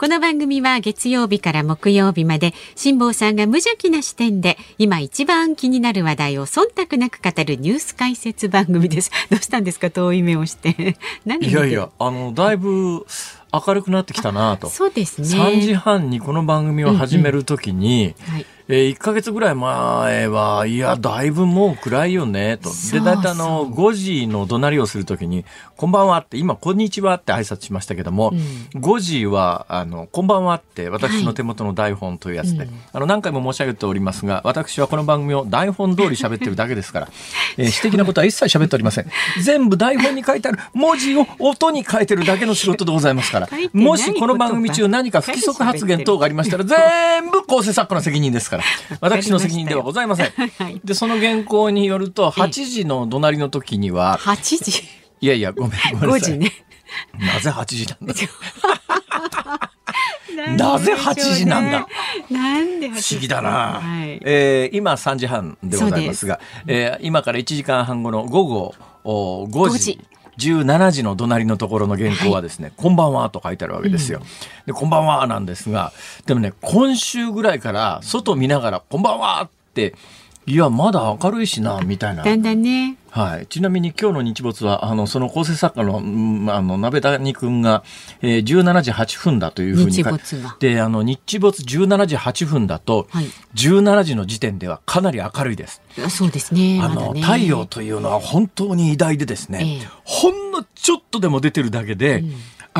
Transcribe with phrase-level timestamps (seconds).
[0.00, 9.10] この番組は月曜日から木曜日まで辛坊さんが無邪気な視点で今一番気になる話題を忖度なく語るニュース解説番組です。
[9.28, 10.96] どうしたんですか遠い目をして。
[11.26, 13.06] 何いやいや、あの、だいぶ
[13.52, 14.68] 明るくなってきたなと。
[14.68, 15.26] そうですね。
[15.26, 22.68] 3時半にこの番組を始めるときに、うんうんはいえー、1か月ぐらい前は、いや、だいぶもう暗いよね、と。
[22.92, 25.46] で、だいたいあの、5時の怒鳴りをするときに、
[25.78, 28.30] こんばんはって、今、こんにちはって挨拶しましたけども、
[28.74, 37.08] うん、5時は、あの、こんばんはって、私の手元の台本というやつで、はい、あの、何回も申し上げておりますが、私はこの番組を台本通り喋ってるだけですから、
[37.56, 39.06] えー、私的なことは一切喋っておりません。
[39.40, 48.57] 全部台本に書いてある文字を音に変えてるだけの仕事でございますから、 もしこの番組中何か不規則発言等がありましたら、全部構成作家の責任ですから。
[48.62, 48.98] から。
[49.00, 50.30] 私の責任ではございません。
[50.30, 54.18] はい、で、その原稿によると、8時の怒鳴りの時には。
[54.18, 54.82] 8時？
[55.20, 56.34] いやいや、ごめん、ごめんなさい。
[56.34, 56.52] 5時ね。
[57.18, 58.14] なぜ8時なんだ？
[60.56, 61.86] なぜ8時なんだ？
[62.30, 66.64] なんで不思議だな、はい、えー、今3時半でございますが、す。
[66.66, 70.00] えー、今から1時間半後の午後5時
[70.38, 74.20] 17時の隣のところの原稿はですね、はい、こんばんはと書いてあるわけですよ。
[74.20, 74.26] うん、
[74.66, 75.92] で、こんばんはなんですが、
[76.26, 79.94] でもね、今週ぐらいから外見ながら、こんばんはって、
[80.48, 82.24] いや、まだ明るいしな、みたいな。
[82.24, 82.96] だんだんね。
[83.10, 83.46] はい。
[83.48, 85.98] ちなみに今日の日没は、あの、その構成作家の、
[86.54, 87.84] あの、鍋谷くんが、
[88.22, 90.56] えー、17時8分だというふうに日没が。
[90.58, 93.26] で、あの、日没17時8分だと、はい、
[93.56, 95.82] 17時の時点ではかなり明るいです。
[96.08, 96.80] そうですね。
[96.82, 102.32] あの、ね、太陽というのは本当に偉大でですね、えー、ほんのちょっとでも出てるだけで、うん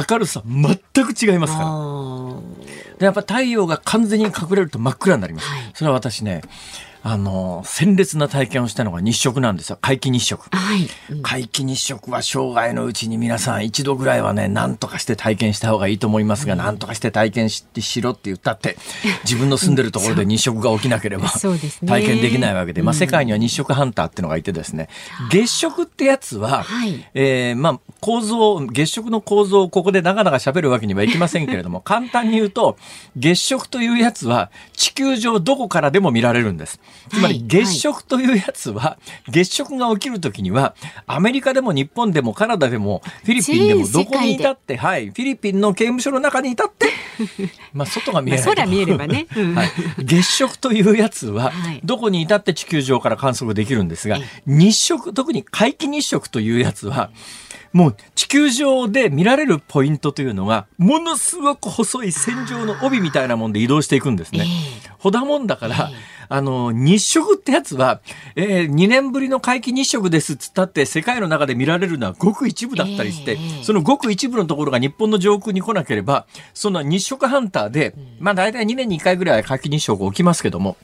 [0.09, 6.43] 明るさ全く違いますからでやっぱ太陽が完全に隠れると真っ暗になります、はい、それは私ね
[7.11, 9.79] あの、鮮烈な体験をしたのが日食なんですよ。
[9.81, 10.51] 皆既日食。
[10.55, 10.89] はい。
[11.09, 18.77] 皆既日食は生涯のうちに皆さん一度ぐらいはね、何とかして体験した方がいいと思いますが、何、うん、とかして体験ししろって言ったって、
[19.25, 24.91] 自分の住んでるところで日食が起きなければ、体験できないわけで、まあ世界には日食ハンターっていうのがいてですね、
[25.31, 32.77] 月食ってやつは、はい、えー、まあ構造、月食の構造をここで長々喋るわけにはいきませんけれども、 簡単に言うと、
[33.17, 36.81] 月食というやつは地球上どこからでも見られるんです。
[37.09, 38.99] つまり月食というやつは、
[39.29, 40.75] 月食が起きるときには、
[41.07, 46.89] アメリカでも日本でもカナダでもフィリピンでもどこにいたって、はい、フィリピンの刑務所の中にいたって、
[47.73, 48.45] まあ外が見えない。
[48.45, 49.27] 空見えればね。
[49.55, 51.53] はい、月食というやつは、
[51.85, 57.11] どこにいたって地球上から観測できるんですが、日食、特に皆既日食というやつは、
[57.73, 64.47] もう地球上で見られるポイントというのが、ものすごく細い線状の帯みたいなもんで移動していくんですね。
[64.99, 65.91] ほだもんだから、
[66.29, 68.01] あの、日食ってやつは、
[68.37, 80.77] えー、2年ぶりの皆既日食ですっつったって、世界の中で見られるのはごく一部だったりして、そのごく一部のところが日本の上空に来なければ、その日食ハンターで、まあ大体2年に1回ぐらい皆既日食起きますけども、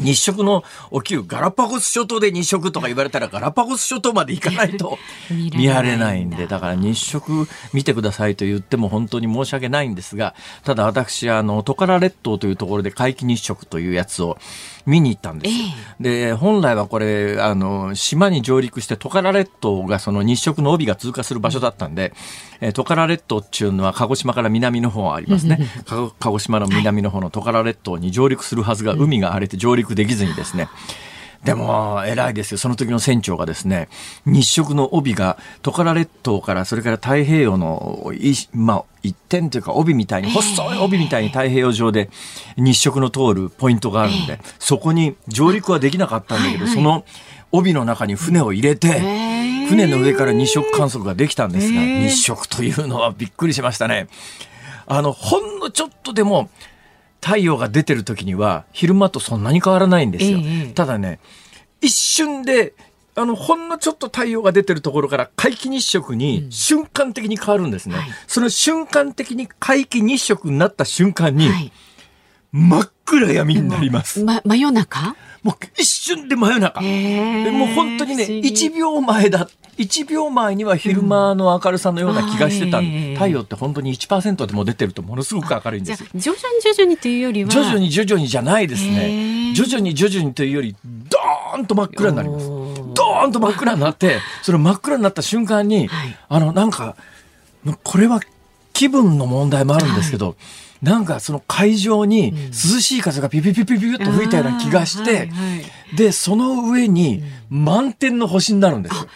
[0.00, 4.98] 日食の起きるガラパゴス諸島で日食とか言われたらガラパゴス諸島まで行かないと
[5.30, 10.34] 見られないんで、だから日食見てくださいと言っても本当に申し訳ないんですが、
[10.64, 14.38] ただ私、あの、トカラ列島というところで皆既日食というやつを
[14.86, 22.12] 見に行ったんですえー、で、本来はこれ、あの、島に上陸してトカラ列島がその日食の帯が通過する場所だったんで、
[22.60, 25.58] えトカラ列島っていうのは鹿児島から南の方ありますね。
[25.86, 30.68] 鹿児島の南の方のトカラ列島に上陸するはずが海が荒れて上陸できずにですね、
[31.44, 32.58] でも、偉いですよ。
[32.58, 33.88] その時の船長がですね、
[34.26, 38.12] 日食の帯がトカラ列島からそれから太平洋の、
[38.52, 42.10] まあ、一点というか帯みたいに、細い帯みたいに太平洋上で
[42.58, 47.06] 日食の通るポイントがあるんで、そこに上陸はできなかったんだけど、その
[47.52, 49.00] 帯の中に船を入れて、
[49.68, 54.08] 船の上から日食観測ができたんですが、日食というのはびっくりしましたね。
[54.86, 56.50] あの、ほんのちょっとでも、
[57.20, 60.38] 太陽が出てる時には昼間とそんなに変わらないんですよ。
[60.38, 61.20] ええ、ただね、
[61.80, 62.74] 一瞬で、
[63.14, 67.96] あの、ほんのちょっと太陽が出てるところから皆既日食に瞬間的に変わるんですね。
[67.96, 71.72] うんはい、その瞬間的に皆既日食になった瞬間に、はい、
[72.52, 74.24] 真っ暗闇になります。
[74.24, 75.16] ま、真夜中？
[75.42, 76.80] もう一瞬で真夜中。
[76.80, 79.48] もう本当にね、1秒前だ。
[79.80, 86.08] 1秒前には昼間の明るさのような気がしてた、うん、太陽って本当に1%でも出てるとものすごく明るいんですよ。
[86.14, 89.54] 徐々に徐々にというよりは徐々に徐々にじゃないですね。
[89.54, 92.46] 徐々に徐々にというより、ドーンと真っ暗になります。
[92.46, 96.94] ドーンと真っ暗になって、 それ真っ暗になった瞬間に、はい、あの、なんか、
[97.82, 98.20] これは
[98.72, 100.36] 気分の問題もあるんですけど、はい
[100.82, 105.30] なんかその会場に涼しい風がピピピピピピと吹いたような気がして、
[105.94, 109.06] で、その上に満天の星になるんですよ。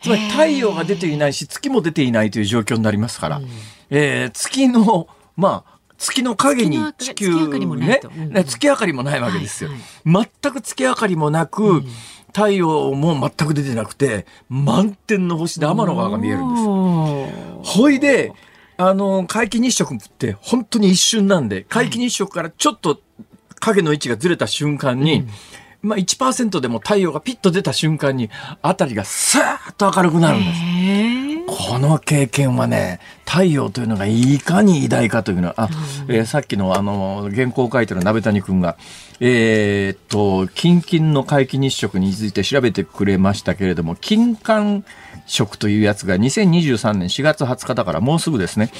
[0.00, 3.48] つまり太陽が出ていないし、月も出ていないという状況になりますから、うん、
[3.90, 8.00] えー、月の、まあ、月の影に地球ね、
[8.30, 9.70] ね、月明かりもないわけですよ。
[9.70, 9.78] はい
[10.14, 11.86] はい、全く月明かりもなく、うん、
[12.28, 16.60] 太陽も全く出てなくて、満天の星で天の川が見えるんで
[17.62, 17.78] す。
[17.78, 18.32] ほいで、
[18.78, 23.02] あの、皆既日食って本当に一瞬なんで、皆既日食からちょっと
[23.60, 25.28] 影の位置がずれた瞬間に、うん、
[25.82, 28.30] まあ1%でも太陽がピッと出た瞬間に、
[28.62, 30.60] あたりがスーッと明るくなるんです。
[31.46, 35.68] この経験はね、太陽というのがいかに偉大かというのは、あ、
[36.08, 38.76] うん、えー、さっきのあの、原稿を書いてる鍋谷君が、
[39.20, 44.84] えー、っと、近々の皆既日食について調べてくれましたけれども、金環
[45.26, 48.70] 食というやつが2023年4月20日だからもうすぐですね。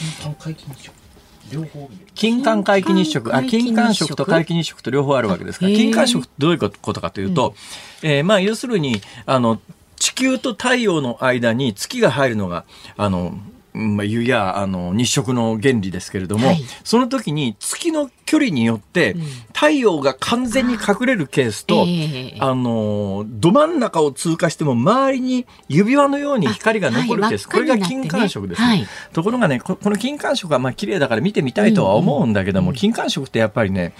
[2.15, 4.83] 金環皆既日食、あ、金環食と皆既日食？
[4.83, 7.55] と両方あるわけですから、金環食ってどういうことかというと、
[8.03, 9.61] うん、えー、まあ、要するに、あの、
[9.97, 12.65] 地球と太陽の間に月が入るのが、
[12.97, 13.39] あの、
[13.73, 19.17] まあ、湯やあの日食の原理ですけれども、はい、その時に月の距離によって、
[19.55, 22.37] 太陽が完全に隠れるケースと、あ、え。
[22.39, 28.67] ー、のど真ん中を通過しても周りに指輪のように光が残るケース、はい、これが金環食です、ね。
[28.67, 32.75] はい、ところがねこの金環食はまあ綺麗だから見てみたいとは思うんだけども、うん。
[32.75, 33.95] うん、金環食ってやっぱりね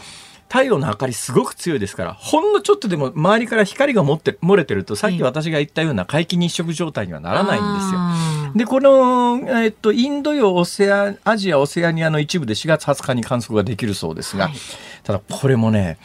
[0.51, 8.01] 太陽の明かりすごく強いですから、ほんのちょっとでも周りから光が持って漏れてると、さっき私が言ったような皆既日食状態にはならないんですよ。
[8.57, 14.55] で、この、えっと、インド洋オセア、アジア、オセアニアの一部で4月20日に観測ができるそうですが、はい、
[15.05, 15.99] ただこれもね、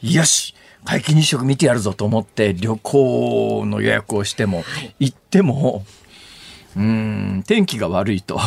[0.00, 0.54] よし
[0.86, 5.84] 皆既日食見てやるぞと思って旅行の予約をしても、はい、行っても、
[6.74, 8.40] うん、天気が悪いと。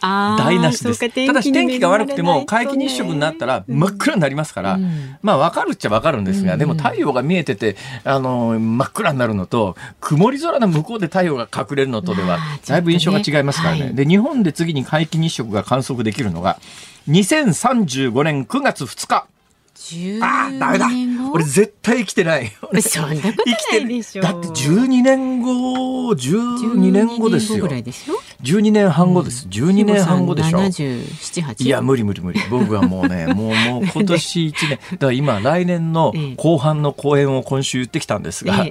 [0.00, 1.26] 台無しです。
[1.26, 13.80] ただし天気が悪くても皆既日食になったら真っ暗になりますから、うん、まあ分かるっちゃ分かるんですが、うん、でも太陽が見えてて、あの、真っ暗になるのと、曇り空の向こうで太陽が隠れるのとでは、だいぶ印象が違いますからね。
[13.80, 16.58] ねはい、で、日本で次に皆既日食が観測できるのが、
[17.08, 19.26] 2035年9月2日。
[20.20, 20.88] ああ、ダメだ。
[21.32, 22.50] 俺絶対生きてない。
[22.50, 24.22] そんなことないでしょ。
[24.22, 27.66] だって12年後、12年後ですよ。
[28.42, 29.46] 12年半後です。
[29.48, 30.58] 12年半後でしょ。
[30.58, 31.64] 77、8。
[31.64, 32.40] いや、無理無理無理。
[32.50, 34.70] 僕はもうね、もう、もう 今年1年。
[34.70, 38.66] だから今、来年の後半の公演を今週言ってきたんですが、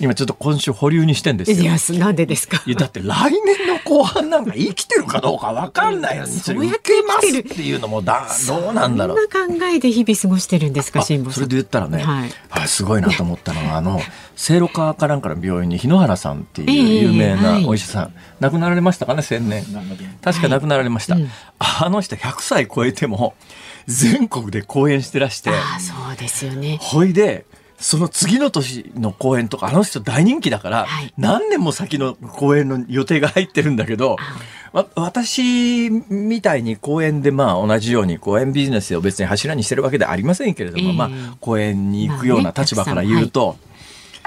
[0.00, 1.58] 今ちょっと今週保留にしてんですよ。
[1.58, 6.26] いや、なんでですかいや、だって来年の後半なんか生きてるかどうかわかんないよ。
[6.26, 9.16] そうやって生きてるっていうのもだ、どうなんだろう。
[9.32, 14.00] そんな考えで日々過ごしてるんですか、辛坊それで言ったらね、はい、あすごいなと思ったのは、あの、
[14.36, 19.64] 聖路科かなんかの病院に日野原さんっていう有名なお医者さん、えーはい、亡くなられましたかね、千年。
[20.22, 21.14] 確か亡くなられました。
[21.14, 23.34] はいうん、あの人100歳超えても、
[23.86, 25.50] 全国で講演してらして。
[25.50, 26.78] あそうですよね。
[26.80, 27.46] ほいで、
[27.78, 34.16] その次の年の公演とか、あの人大人気だから、はい、何年も先の公演の予定が入ってるんだけど、
[34.94, 43.56] 私みたいに公演でまあ同じように公演ビジネスを別に柱にしてるわけではありませんけれども、えー、まあ公演に行くような立場から言うと、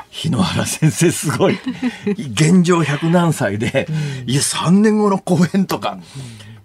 [0.10, 1.60] 日野原先生すごい。
[2.32, 3.88] 現状百何歳で、
[4.26, 6.00] いや3年後の公演とか、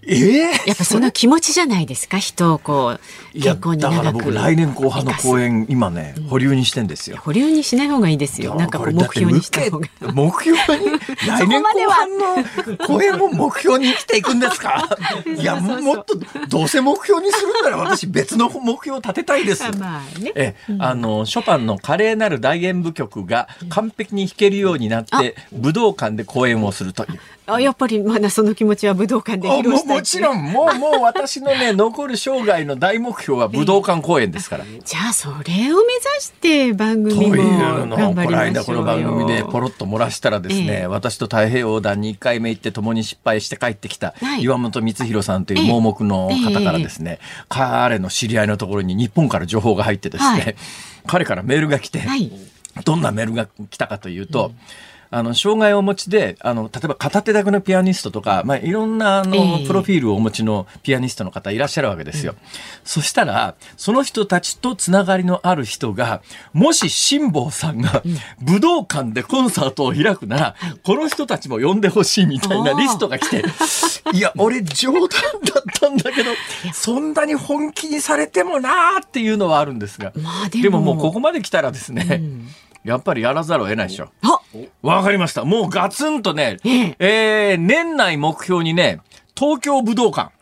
[0.04, 2.18] ええー、やっぱその気持ちじゃないですか？
[2.18, 2.97] 人をこ
[3.35, 7.18] う健康にだから僕来年後半の公演今ね、保留にしてんですよ。
[7.18, 8.54] 保留にしない方がいいですよ。
[8.56, 9.88] なんか目標にした方が。
[10.12, 10.87] 目標に？
[11.28, 14.88] 来年後半の公演も目標に生きていくんですか？
[15.38, 16.14] いやもっと
[16.49, 19.62] どうせ目標にするんなら私別の目標を立てたいです。
[19.78, 30.52] まあね、え、あのショパンの華麗なる大演舞曲が完璧に弾けるようになって、武道館で公演をするというあやっぱりまだその気持ちは武道館で披露したいもちろん。
[30.52, 35.75] もう もう私のね残る生涯の大目標は武道館公演ですから、 じゃあそれを目指
[36.20, 37.30] して番組も
[37.88, 50.56] 頑張りましょうこの番組でポロッと漏らしたらですね、えー、私と太平洋横断に1回目行って共に失敗して帰ってきた岩本光弘さんという盲目の方からですね、えー、彼の知り合いのところに日本から情報が入ってですね、はい、
[51.08, 52.30] 彼からメールが来て、はい、
[52.84, 54.56] どんなメールが来たかというと、うん
[55.12, 62.33] あの、障害をお持ちで、あの、例えば片手だけのピアニストとか、まあ、いろんな、あの、えー、プロフィールをお持ちのピアニストの方いらっしゃるわけですよ。
[62.33, 62.38] うん、
[62.83, 66.23] そしたら、その人たちとつながりのある人が、
[66.54, 68.02] もし辛坊さんが
[68.40, 73.45] 武道館でコンサートを開くなら、うん、この人たちも呼んでほしいみたいなリストが来て、
[74.16, 75.11] いや、俺冗談だっ
[75.78, 76.31] たんだけど、
[76.73, 82.49] そんなに本気にされてもなーっていうのはあるんですが、まあ、でももうここまで来たらですね、うん
[82.85, 84.11] やっぱりやらざるを得ないでしょ。
[84.83, 85.45] わかりました。
[85.45, 89.01] もうガツンとね、ええー、年内目標にね、
[89.37, 90.33] 東京武道館。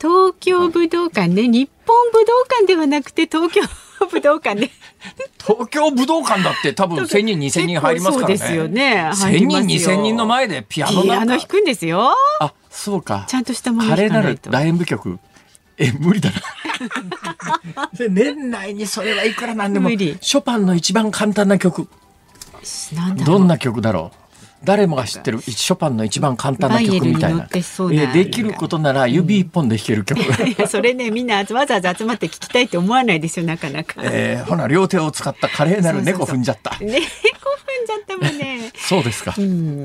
[0.00, 3.62] 東京武道館ね、日本武道館ではなくて東京
[4.06, 4.70] 武道館で。
[5.44, 8.36] 東京武道館だって多分1000人2000人入りますからね。
[8.38, 9.10] そうですよね。
[9.12, 12.12] 1000人2000人の前でピアノピアノ弾くんですよ。
[12.40, 13.24] あ、そうか。
[13.28, 15.18] ちゃんとしたもの華麗なる大演舞曲。
[15.76, 16.36] え、無理だな。
[18.10, 19.88] 年内にそれはいくらなんでも、
[20.20, 21.88] ショパンの一番簡単な曲。
[23.24, 24.23] どんな曲だろう？
[24.64, 27.48] 誰もが知ってるショパンの一番簡単な曲みたいな。
[27.92, 30.20] えできることなら指一本で弾ける曲。
[30.20, 34.00] うん、それねみんなわざわざ集まって聞きたいって思わないですよなかなか。
[34.02, 36.76] えー、ほな両手を使った華麗なる猫踏んじゃった。
[36.80, 37.00] 猫踏ん
[37.86, 38.70] じゃったもんね。
[38.76, 39.34] そうですか。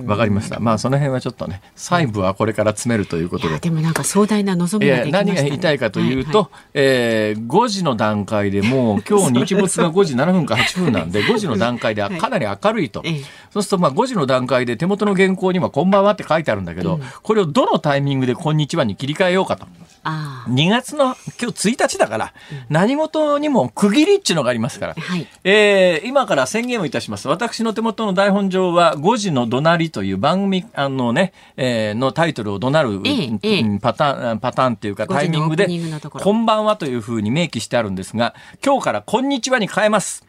[0.06, 0.60] わかりました。
[0.60, 3.60] まあその辺はちょっとね細部はこれから詰めるということで。
[3.60, 13.00] でもなんか壮大な望みがね、何が言いたいかというと、はいはい、えー、5時の段階でもう今日日没が5時7分か8分なんで5時の段階ではかなり明るいと。
[13.02, 13.22] はい、
[13.52, 19.66] そうするとまあ5時の段階で手元の原稿稿にはこんばんはって書いてあるんだけど、うん、これをどのタイミングでこんにちはに切り替えようかと。
[20.02, 22.34] 2月の今日1日だから、
[22.70, 27.28] 何事にも区切りっていうのがありますから、はい、えー、今から宣言をいたします。
[27.28, 35.68] 私の手元の台本上は、5時の怒鳴りという番組、あのね、えー、のタイトルを怒鳴る、ええ、パターン、パターンっていうかタイミングで、
[36.10, 38.34] こんばんはというふうに明記してあるんですが、
[38.66, 40.29] 今日からこんにちはに変えます。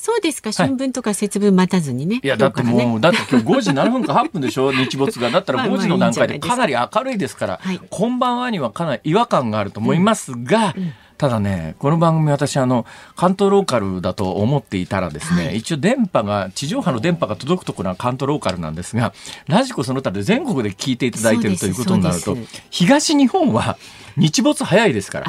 [0.00, 0.52] あ、そうですか。
[0.52, 2.20] 新聞とか節分待たずにね。
[2.22, 5.30] いや、だってもう、ね、だって今日5時7分か8分でしょ、 日没が。
[5.30, 6.56] だったら5時の段階でか。
[6.56, 10.74] なり明るいですから、はい、こんばんはにはかなり違和感があると思いますが、
[11.20, 19.12] ただね、この番組私あの、関東ローカルだと思っていたらですね、はい、一応電波が、地上波の電波が届くところは関東ローカルなんですが、
[19.46, 22.38] ラジコその他で全国で聞いていただいているということになると、
[22.70, 23.76] 東日本は
[24.16, 25.26] 日没早いですから、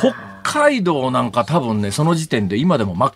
[0.00, 3.12] 北海道なんか多分ね、その時点で今でも真っ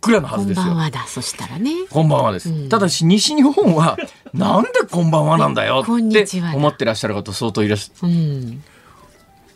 [0.00, 0.64] 暗なはずですよ。
[0.64, 1.72] こんばんはだ、そしたらね。
[1.90, 2.50] こんばんはです。
[2.50, 3.96] うん、ただし、西日本は、
[4.32, 8.12] なんでこんばんはなんだよって思ってらっしゃる方相当いらっしゃる。
[8.12, 8.62] うん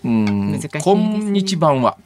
[0.05, 1.97] うん、こんにちばんは。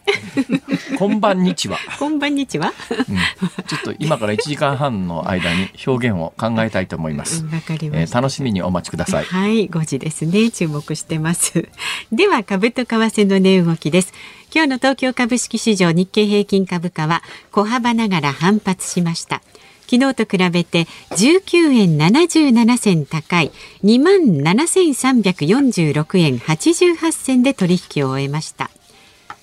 [0.99, 1.79] こんばんにちは。
[1.99, 2.75] こんばんにちは。
[2.91, 3.17] うん、
[3.65, 7.45] ちょっと今から1時間半の間に表現を考えたいと思います。
[7.47, 9.25] わ、かりまえー、楽しみにお待ちください。
[9.25, 10.51] はい、5時ですね。
[10.51, 11.69] 注目してます。
[12.13, 14.13] では、株と為替の値動きです。
[14.57, 17.23] 今日の東京株式市場日経平均株価は
[17.53, 19.43] 小幅ながら反発しました。
[19.83, 23.53] 昨日と比べて19円77銭高い
[23.85, 24.15] 2万
[24.55, 28.71] 7346円88銭で取引を終えました。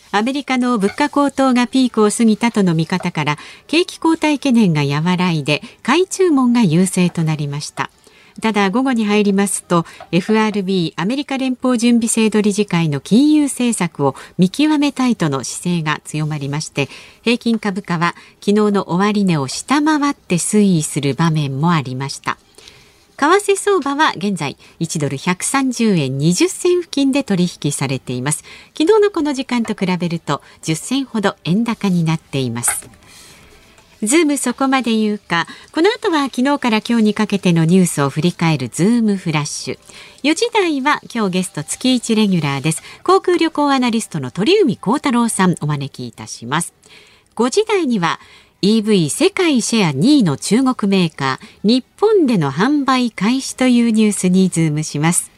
[0.09, 7.91] アメリカの物価高騰がピークを過ぎたとの見方から景気後退懸念が和らいで買い注文が優勢となりました。
[8.41, 16.89] ただ午後に入りますと FRB アメリカ連邦準備制度理事会の金融政策を見極めたいとの姿勢が強まりまして
[17.21, 22.37] 平均株価は昨日の終値を下回って推移する場面もありました。
[23.15, 28.43] 為替相場は現在1ドル130円20銭付近で取引されています。
[28.77, 32.89] 昨日のこの時間と比べると10銭ほど円高になっています。
[34.03, 35.47] ズームそこまで言うか。
[35.71, 39.79] この後は昨日から今日にかけてのニュースを振り返るズームフラッシュ。
[40.23, 42.83] 4時台は今日ゲスト月1レギュラーです。
[43.03, 46.73] 航空旅行アナリストの鳥海高太朗さんお招きいたします。
[47.37, 48.19] 5時台には
[48.61, 55.32] EV 世界シェア2位の中国メーカー、日本での販売開始というニュースにズームします。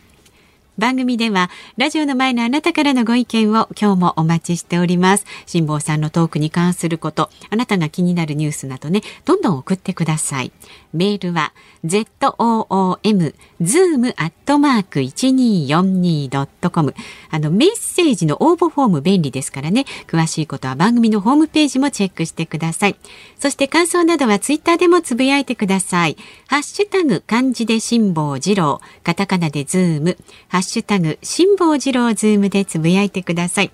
[0.77, 5.25] 番組ではラジオの前のあなたからのご意見を今日もお待ちしております。
[5.46, 10.51] 辛坊さんのトークに関することあなたが気になるニュースなどねどんどん送ってください。
[10.94, 11.53] メールは
[11.86, 16.94] zoom zoom アットマーク 1242.com
[17.30, 19.86] あのメッセージの応募フォーム便利ですからね。
[20.08, 22.96] 詳しいことは番組のホームページもチェックしてください。
[23.39, 26.18] そして感想などはツイッターでもつぶやいてください。
[26.48, 28.82] ハッシュタグ漢字で辛坊治郎。
[29.04, 30.18] カタカナでズーム。
[30.48, 33.72] ハッシュタグ辛坊治郎ズームでつぶやいてください。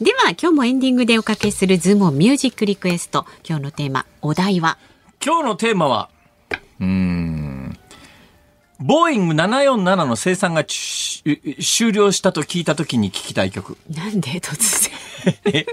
[0.00, 3.24] では今日もエンディングでおかけするズームミュージックリクエスト。
[3.48, 4.76] 今日のテーマお題は？
[5.24, 6.10] 今日のテーマは
[6.80, 7.15] うん。
[8.78, 13.78] ボーイング747の生産が終了したと聞いたときに聞きたい曲。
[13.90, 14.40] なんで？
[14.40, 15.64] 突然。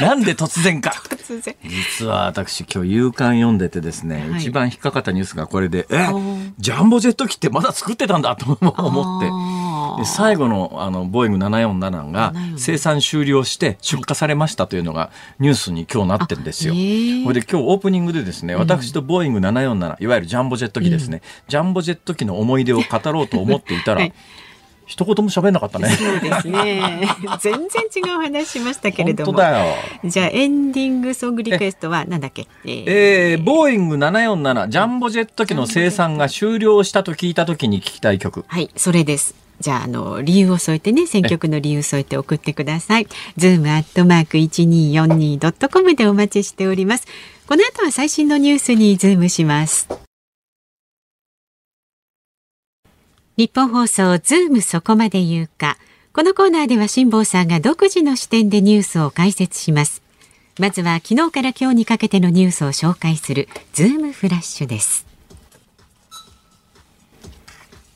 [0.00, 0.90] なんで突然か。
[1.08, 1.54] 突然。
[1.62, 6.06] 実は私今日夕刊読んでてですね、はい、一番引っかかったニュースがこれで、え、
[6.58, 9.28] ジャンボジェット機ってまだ作ってたんだと思って。
[9.98, 16.72] で最後のあのボーイング747が生産終了して出荷されましたというのがニュースに今日なってるんですよ。
[16.72, 16.78] こ
[17.32, 24.12] れで今日オープニングでですね、私とボーイング747、いわゆるジャンボジェット機ですね、ジャンボジェット機の思い出を語ろうと思っていたら、はい
[24.88, 25.90] 一言も喋んなかったね。
[25.90, 27.06] そうですね。
[27.40, 29.32] 全然違う話しましたけれども。
[29.32, 29.74] 本当だよ。
[30.02, 32.46] じゃあエンディングソングリクエストはなんだっけ？
[32.64, 38.46] えー、えー、ボーイング747ジャンボジェット機の生産が終了したと聞いたときに聞きたい曲。
[38.48, 39.34] はい、それです。
[39.60, 43.06] じゃあ、あの、理由を添えてね、選曲の理由を添えて送ってください。
[43.36, 47.06] ズームアットマーク 1242.com でお待ちしております。
[47.46, 50.07] この後は最新のニュースにズームします。
[53.38, 55.78] ニッポン放送ズームそこまで言うか。
[56.12, 60.02] このコーナーでは辛坊さんが独自の視点でニュースを解説します。
[60.58, 65.06] まずは昨日から今日にかけてのニュースを紹介するズームフラッシュです。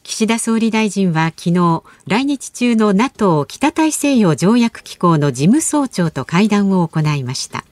[0.05, 7.65] 岸田総理大臣は昨日来日中の NATO 北大西洋条約機構の事務総長と会談を行いました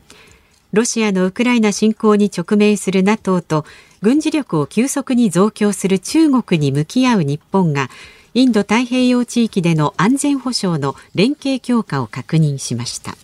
[0.73, 3.65] ロシアのウクライナ侵攻に直面する NATO と
[4.03, 7.91] 軍事力を急速に増強する中国に向き合う日本が
[8.33, 13.17] インド太平洋地域での安全保障の連携強化を確認しました。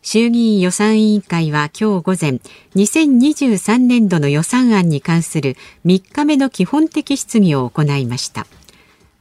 [0.00, 2.40] 衆議院予算委員会は今日午前
[2.74, 8.46] 2023年度の予算案に関する3日目の基本的質疑を行いました。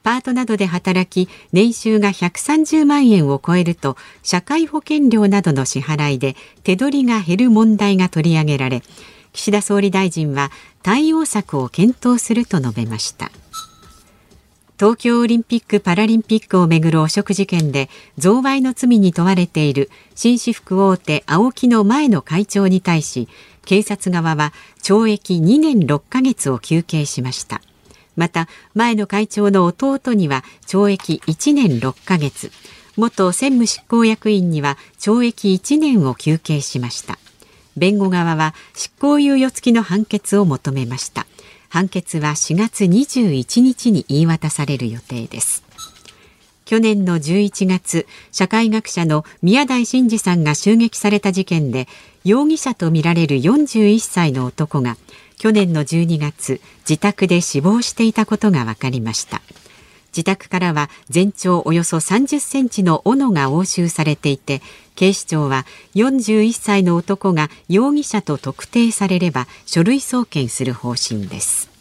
[0.03, 8.81] パートなどで働き年収が130万円を超えると社会保険料などの支払いで手取りが減る問題が取り上げられ
[9.33, 10.51] 岸田総理大臣は
[10.83, 13.31] 対応策を検討すると述べました。
[14.77, 23.27] 東京オリンピック・パラリンピックをめぐる汚職事件で贈賄の罪に問われている紳士服大手 AOKI の前の会長に対し
[23.63, 27.61] 警察側は懲役2年6ヶ月を求刑しました。
[28.15, 32.51] また前の会長の弟には懲役1年6ヶ月。
[32.97, 37.17] 元専務執行役員には懲役1年を求刑しました。
[37.81, 41.25] 弁護側は執行猶予付きの判決を求めました。
[41.67, 45.63] 判決は4月21日に言い渡される予定です。
[46.65, 51.87] 去年の11月社会学者の宮台真司さんが襲撃された事件で
[52.23, 54.95] 容疑者とみられる41歳の男が
[55.39, 59.41] 去年の12月自宅で死亡していたことが分かりました。
[60.15, 64.61] 自宅からは全長およそ30センチの斧が押収されていて
[65.01, 71.71] 警視庁は41歳の男が容疑者と特定されれば書類送検する方針です。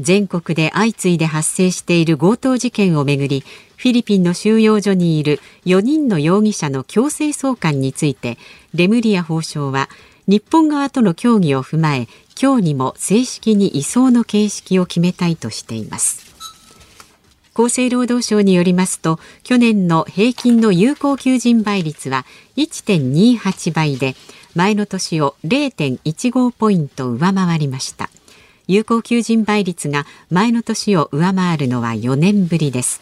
[0.00, 3.44] 全国で相次いで発生している強盗事件をめぐり
[3.76, 8.38] フィリピンの収容所にいる4人の容疑者の強制送還について
[8.72, 9.90] レムリア法相は
[10.26, 12.08] 日本側との協議を踏まえ
[12.40, 16.29] 今日にも正式に移送の形式を決めたいとしています。
[17.54, 22.24] 厚生労働省によりますと去年の平均の有効求人倍率は
[22.56, 24.14] 1.28倍で
[24.54, 28.10] 前の年を0.15ポイント上回りました。
[28.66, 33.00] 有効求人倍率が前の年を上回るのは4年ぶりです。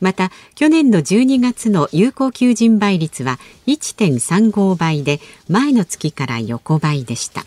[0.00, 7.44] また去年の12月の有効求人倍率は1.35倍で前の月から横ばいでした。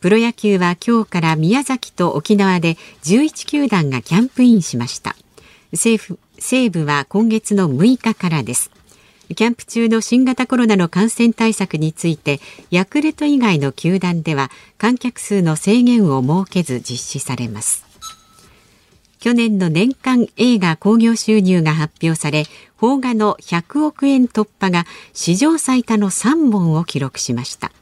[0.00, 5.16] プロ野球は今日から宮崎と沖縄で11球団がキャンプインしました。
[5.72, 8.70] 政府西部は今月の6日からです。
[9.34, 17.84] キャンプ中の新型コロナの感染対策についてヤクルト以外の球団では観客数の制限を設けず実施されます。
[19.18, 22.44] 去年の年間映画興行収入が発表され
[22.78, 27.72] 邦画の100億円突破が史上最多の3本を記録しました。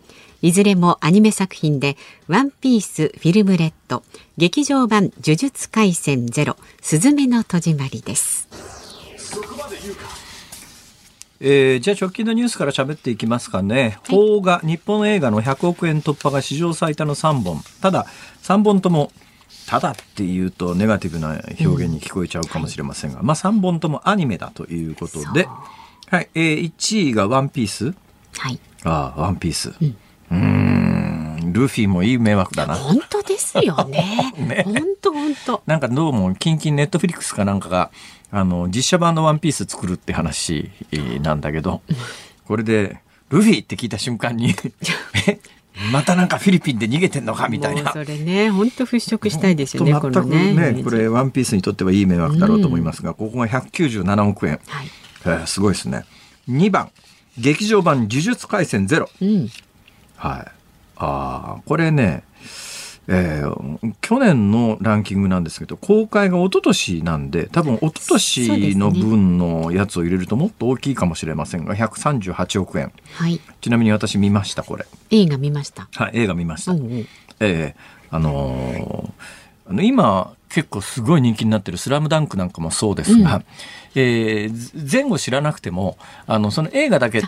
[0.45, 1.97] いずれもアニメ作品で
[2.29, 4.03] ワンピースフィルムレッド
[4.37, 8.47] 劇場版呪術廻戦ゼロスズメの戸締まりです
[11.41, 13.99] えー、じゃあ直近のニュースから喋っていきますかね。
[14.05, 17.63] 邦、画、日本映画の100億円突破が史上最多の3本。
[17.83, 18.07] ただ、
[18.43, 19.13] 3本とも、
[19.67, 25.49] ただっていうとネガティブな表現に聞こえちゃうかもしれませんが、うんはい、まあ3本ともアニメだということで、
[26.07, 27.95] はい、えー、1位がワンピース。
[28.39, 28.59] はい。
[28.85, 29.75] ああ、ワンピース。
[29.81, 29.97] うん
[30.35, 32.75] うんルフィもいい迷惑だな。
[32.75, 34.33] 本当ですよね。
[34.37, 35.63] ね本当本当。
[35.67, 37.91] なんかどうも近々ネットフリックスかなんかが
[38.31, 40.71] あの実写版のワンピース作るって話
[41.23, 41.83] なんだけど、
[42.47, 42.99] これで
[43.31, 44.55] ルフィって聞いた瞬間に
[45.93, 47.93] またなんかフィリピンで逃げてんのかみたいな。
[47.93, 49.93] それね、本当払拭したいですよね。
[49.93, 54.61] 全くね、ねこれワンピースにとってはいい迷惑だろうと思いますが、うん、ここが197億円。
[54.67, 54.91] はい、
[55.27, 56.05] えー、すごいですね。
[56.49, 56.91] 2番、
[57.39, 59.11] 劇場版呪術廻戦ゼロ。
[59.21, 59.51] うん、
[60.17, 60.47] はい。
[60.97, 62.25] ああ、これね、
[63.07, 74.87] えー、去年のランキングなんですけど公開が一昨年なんで多分一昨年の分のやつを入れるともっと大きいかもしれませんが138億円、はい、ちなみに私見ましたこれ。
[75.11, 75.89] 映画見ました。
[75.93, 77.07] はい映画見ました、うんうん、
[77.41, 83.45] えー、あのー、今結構すごい人気になってる「スラムダンクなんかもそうですが、うん、
[83.97, 87.21] えー、前後知らなくてもあのその映画だけ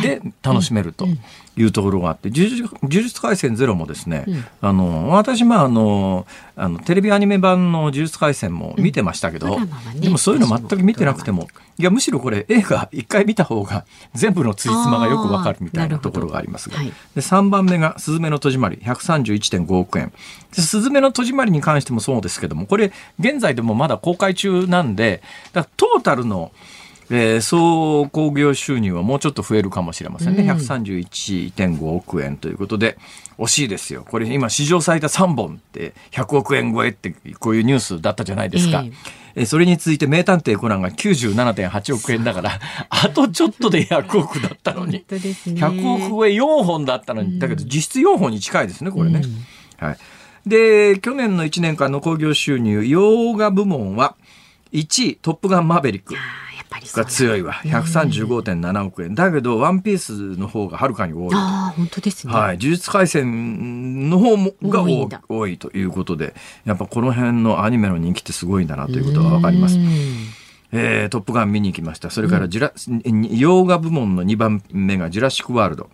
[0.00, 1.06] で楽しめると。
[1.06, 1.18] いう
[1.72, 2.48] ところがあって「呪
[2.88, 13.84] 術廻戦ゼロもですね、うん、あの私まああのあのテレビアニメ版の「呪術廻戦も見てましたけど、うんね、でもそういうの全く見てなくてもいやむしろこれ映画一回見た方が
[14.14, 20.12] 全部のついつまがよくわかるみたいなところがありますが、はい、で3番目が「すずめの戸締まり」131.5億円
[20.52, 26.52] 「すずめの戸締まり」に関してもそうですけどもこれ現在でもまだ公開中なんでだトータルの
[27.10, 32.98] えー、総工業収入はもうちょっと増えるかもしれませんね、うん、131.5億円ということで
[33.36, 34.06] 惜しいですよ。
[34.08, 38.84] これ今史上最多3本って100億円超えってこういうニュースだったじゃないですか。
[39.34, 47.40] えー、それについて名探偵コナンが97.8億円だから あとちょっとで100億だったのに、ね、100億超え4本だったのに。
[47.40, 49.22] だけど実質4本に近いですねこれね。
[49.80, 49.98] うん、はい。
[50.46, 54.14] で去年の1年間の興行収入洋画部門は
[54.72, 56.14] 1位「トップガンマーヴェリック」
[56.94, 57.54] が強いわ。
[57.64, 59.14] 135.7億円。
[59.14, 61.30] だけど「ワンピースの方がはるかに多い。
[61.32, 64.82] あ本当ですね、はい、呪術廻戦の方もが
[65.28, 69.78] 多いということでやっぱこの辺のアニメの人気ってすごいんだなということが分かります。
[70.72, 72.10] えー、トップガン見に行きました。
[72.10, 72.72] それからジュラ、
[73.04, 75.90] うん、洋画部門の2番目が「ジュラシック・ワールド」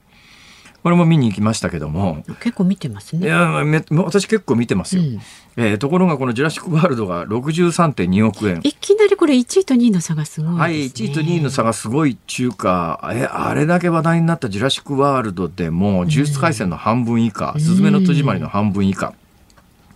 [0.87, 2.23] これも見に行きましたけども。
[2.39, 3.27] 結構見てますね。
[3.27, 5.21] いや私結構見てますよ、うん、
[5.57, 8.61] えー、ところがこの「ジュラシック・ワールド」が63.2億円。
[8.63, 13.01] いきなりこれ1位と2位の差がすごい、ね、はい1位と2位の差がすごい中華。
[13.13, 19.13] えあれだけ話題になった「ジュラシック・ワールド」でも「呪術廻戦」の半分以下「すずめの戸締まり」の半分以下、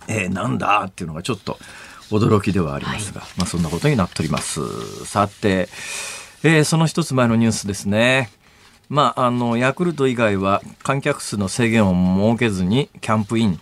[0.09, 1.57] えー、なんだっていうのがちょっと
[2.09, 4.59] 驚きではありますが、はい、まあそんなことになっております。
[5.05, 5.69] さて、
[6.43, 8.29] えー、その一つ前のニュースですね
[8.91, 13.57] まあ、あのヤクルト以外は観客数の制限を設けずにキャンプイン。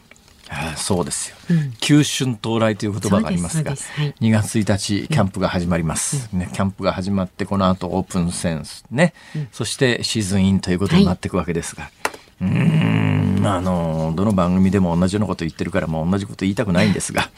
[0.76, 8.84] そうですよ、うん、急春到来という言葉がありますがす、はい、2月1日キャンプが始まります、うん、ね、キャンプが始まってこの後オープンセンス。
[8.90, 11.92] ね、うん、そしてシーズンインということになっていくわけですが、はい、
[12.42, 17.30] うんあのどの番組でも同じようなこと言ってるからもう同じこと言いたくないんですが、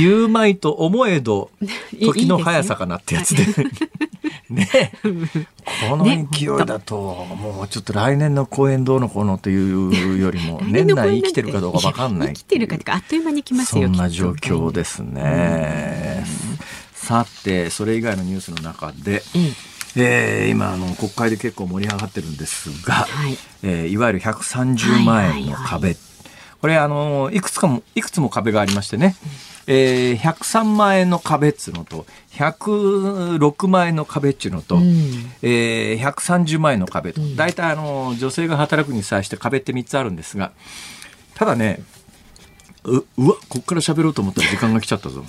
[0.00, 1.50] 言うまいと思えど
[2.00, 3.44] 時の速さかなってやつで
[4.50, 4.92] ね。
[5.90, 16.24] この勢いだと、もうちょっと来年の公演どうのこうのというよりも 年内生きてるかどうか分かんない生きてるかあっという間に来ますよそんな状況ですね。
[16.94, 19.52] さてそれ以外のニュースの中で、うん
[19.96, 25.96] えー、今あの国会で結構盛り上がってるんですが、はい、えー、いわゆる130万円の壁、
[26.66, 29.14] これあのいくつかもいくつも壁がありましてね、
[29.68, 34.82] えー、103万円の壁っつうのと106万円の壁っちゅうのと、うん、
[35.42, 40.50] えー、130万円の壁と、大体あの女性が働くに際して壁って3つあるんですが
[41.36, 41.78] ただね
[42.82, 45.22] ううわこっから喋ろうと思ったら時間が来ちゃったぞ。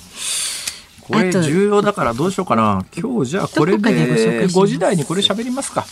[1.08, 2.86] これ重要だからどうしようかな。
[2.96, 5.86] 今日じゃあこれで5時台にこれ喋りますか。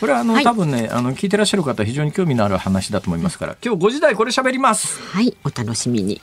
[0.00, 5.00] これはあの、はい、多分ねあの聞いてらっしゃる方非常に興味のある話だと思いますから今日5時台これ喋ります。
[5.00, 6.20] はいお楽しみに。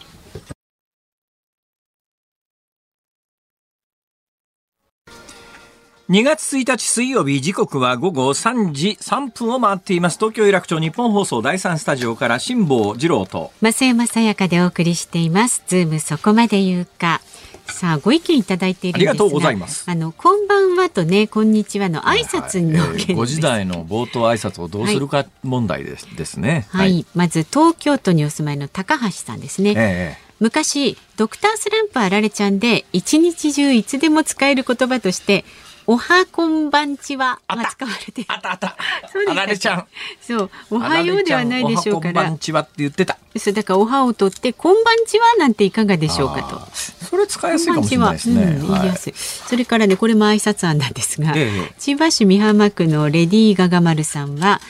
[6.10, 10.18] 2月1日水曜日時刻は午後3時3分を回っています。
[10.18, 15.64] 東京有楽町日本放送第3スタジオから辛坊治郎と増山さやかでお送りしています。
[15.68, 17.22] ズームそこまで言うか
[17.70, 19.86] さあご意見いただいているありがとうございます。
[19.90, 23.02] あのこんばんはとねこんにちはの挨拶の、はいはい。
[23.02, 35.44] えー、時台の冒頭挨拶をどうするか問題ですはい、ですねはい、まず東京都にお住まいの高橋さんですね、えー昔ドクタースランプあられちゃんで一日中いつでも使える言葉として
[35.92, 38.24] おはこんばんちはが使われて。
[38.28, 38.78] あったあった。
[39.12, 39.88] そうですあられちゃん。
[40.22, 42.22] そうおはようではないでしょうから。
[42.22, 43.18] おはこんばんちはって言ってた。
[43.36, 46.62] そうだからおはを取ってこんばんちはなんていかがでしょうかと。
[46.76, 48.86] それ使いやすいかもしれないですね、うん、言い。
[48.86, 49.10] やす。
[49.10, 54.62] い、それからねこれも挨拶案なんですが、ええ、千葉市美浜区のレディーガガ丸さんは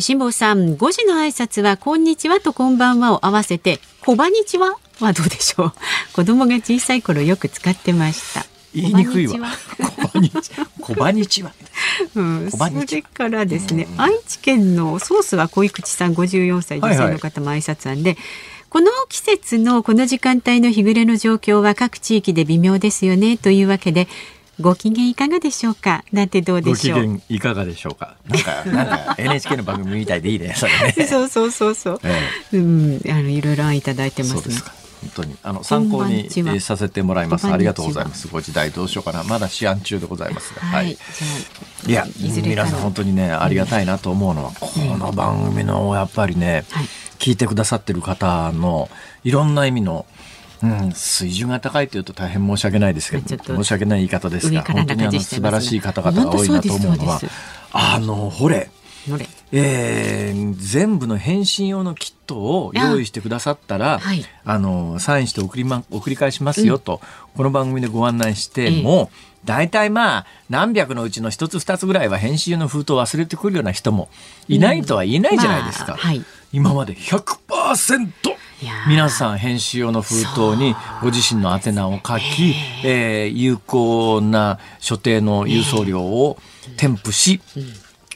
[0.00, 5.72] 辛坊さん5時の挨拶はこんにちはとこんばんはを合わせてこばにちははどうでしょう
[6.14, 9.48] 子供が小さい頃よく使ってました言いにくいわ。
[10.80, 11.52] 小バニチは。
[12.14, 12.58] うん、そ
[12.94, 18.24] れからですね、愛知県のソースは小口さん54歳女性の方も挨拶案で、はいはい
[18.74, 24.08] この季節のこの時間帯の日暮れの状況は各地域で微妙ですよねというわけで
[24.60, 26.04] ご機嫌いかがでしょうか？
[26.12, 27.06] なんてどうでしょう？
[27.06, 28.16] ご機嫌いかがでしょうか？
[28.28, 30.92] なんかなんか NHK の番組みたいでいいねそれね。
[31.06, 32.20] そうそうそうそう、え
[32.52, 34.56] え、うんあのいろいろ案いただいてますね
[35.04, 37.46] 本当にあの参考にさせてもらいます。
[37.46, 38.28] ありがとうございます。
[38.28, 39.22] ご時代どうしようかな。
[39.24, 40.60] まだ試案中でございますが。
[40.62, 40.96] はい。
[41.86, 46.64] いや皆さん本当にねありがたいなと思うのは、この番組のやっぱりね、
[47.18, 48.88] 聞いてくださってる方の
[49.22, 50.06] いろんな意味の
[50.62, 57.20] うん、水準が高いというと大変申し訳ないですけど、申し訳ない言い方ですが、本当にあの素晴らしい方々が多いなと思うのは、
[57.72, 58.70] あの、ほれ、
[59.52, 69.10] えー、全部の返信用のキットを用意してくださったら、はい、あのサインして送り,、ま、送り返しますよと、うん、この番組でご案内しても、
[69.44, 74.08] 大体まあ何百のうちの一つ二つぐらいは返信用の封筒を忘れてくるような人も
[74.48, 75.92] いないとは言えないじゃないですか。
[75.92, 75.98] うん。
[75.98, 78.08] まあはい、今まで100%
[78.88, 86.38] 皆さん編集用の封筒にご自身の宛名を書き、えー、有効な所定の郵送料を
[86.76, 87.40] 添付し、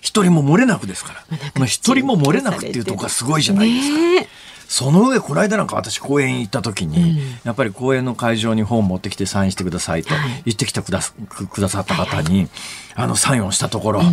[0.09, 1.23] 一人も漏れなくですか
[1.59, 1.66] ら。
[1.66, 4.31] 一人も漏れなくっていうとこがすごいじゃないですか。
[4.68, 10.11] その上、この間なんか私公園行った時に、うん、やっぱり公園の会場に本を持ってきてサインしてくださいと
[10.47, 12.49] 言ってきてくだ,、くださった方に、
[12.99, 14.07] あのサインをしたところ、うん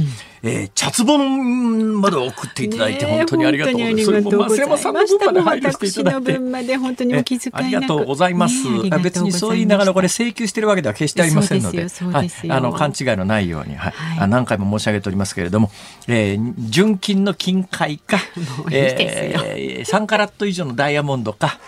[0.47, 4.05] えー、チャツ本まで送っていただいて本当にありがとうございます。
[4.05, 6.39] それも増山さんの分まで配慮していただいて。
[6.39, 8.55] まで本当にお気遣いありがとうございます。
[9.01, 15.71] 別にそう言いながらこれ請求してるわけでは決してありませんので、はい、あの勘違いのないように、はい、はい、何回も申し上げておりますけれども、
[16.07, 18.19] えー、純金の金塊か、
[18.71, 21.59] えー、3カラット以上のダイヤモンドか、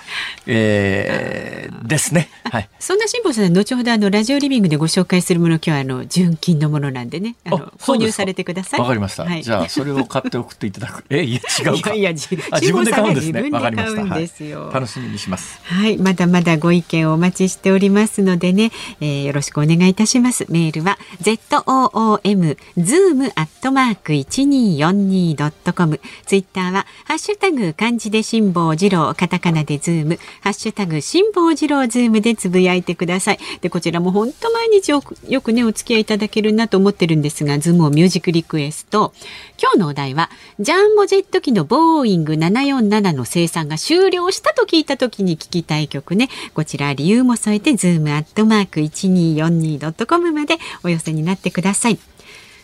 [0.45, 2.29] えー、ですね。
[2.43, 2.69] はい。
[2.79, 8.79] そんな辛坊さん後ほどあのラジオリビングでご紹介するもの今日はあの純金のものなんでね、あの購入されてください。
[8.79, 9.23] わかりました。
[9.23, 11.03] はい、じゃあそれを買って送っていただく。
[11.09, 11.93] えいや違うか。
[11.93, 13.49] いやいや自分で買うんですね。
[13.49, 14.05] わかりました。
[14.05, 15.59] はい、楽しみにします。
[15.63, 20.45] はい、まだまだご意見をお待ちしておりますのでね、えー、よろしくお願いいたします。
[20.49, 25.99] メールは z o o m zoom アットマーク一二四二ドットコム。
[26.25, 33.39] ツイッターはハッシュタグ漢字で辛坊治郎カタカナでズームハッシュタグ辛坊治郎ズームでつぶやいてください。
[33.61, 39.13] でこちらも本当毎日よくよくねお付き合いいただけるなと思ってるんですが、ズームをミュージックリクエスト。
[39.61, 46.29] 今日のお題はジャンボジェット機のボーイング747の生産が終了したと聞いた時に聞きたい曲ね。
[46.53, 51.99] こちら理由も添えてズームアットマーク 1242.com までお寄せになってください。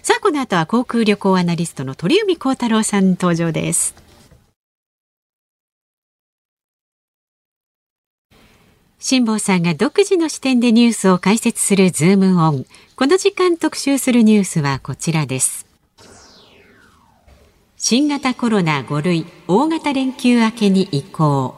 [0.02, 4.03] さあこの後は航空旅行アナリストの鳥海高太朗さん登場です。
[9.06, 12.66] 辛坊さんが独自の視点でニュースを解説するズームオン。
[12.96, 15.68] この時間特集するニュースはこちらです。
[17.76, 21.54] 新型コロナ5類大型連休明けに移行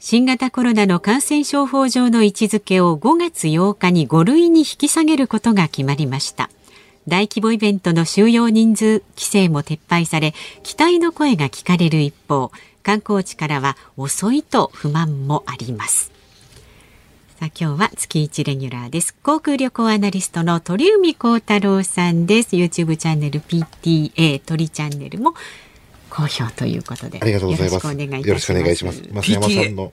[0.00, 6.50] 新型コロナの感染症法上の位置づけを5月8日に5類に引き下げることが決まりました
[7.06, 10.34] 大規模イベントの収容人数規制も撤廃され
[10.64, 12.50] 期待の声が聞かれる一方
[12.86, 16.12] 観光地からは遅いと不満もあります
[17.40, 19.14] さあ今日は月一レギュラーです。
[19.22, 22.56] 航空旅行アナリストの鳥海高太郎さんです。
[22.56, 25.34] YouTube チャンネル PTA 鳥チャンネルも
[26.08, 27.18] 好評ということで。
[27.20, 27.86] ありがとうございます。
[27.86, 29.02] よろしくお願いします。
[29.02, 29.92] 増山さんの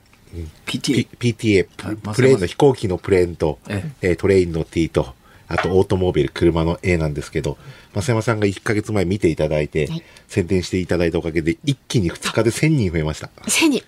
[0.65, 3.59] PTA, PTA プレーンの飛行機のプレーンと、
[4.01, 5.13] えトレインの T と、
[5.53, 7.57] あとオートモービル、車の A なんですけど、
[7.93, 13.27] 増山さんが1か月前見ていただいて、はい、宣伝していただいたおかげで、一気に2日で1000人増えました。
[13.43, 13.83] 1000人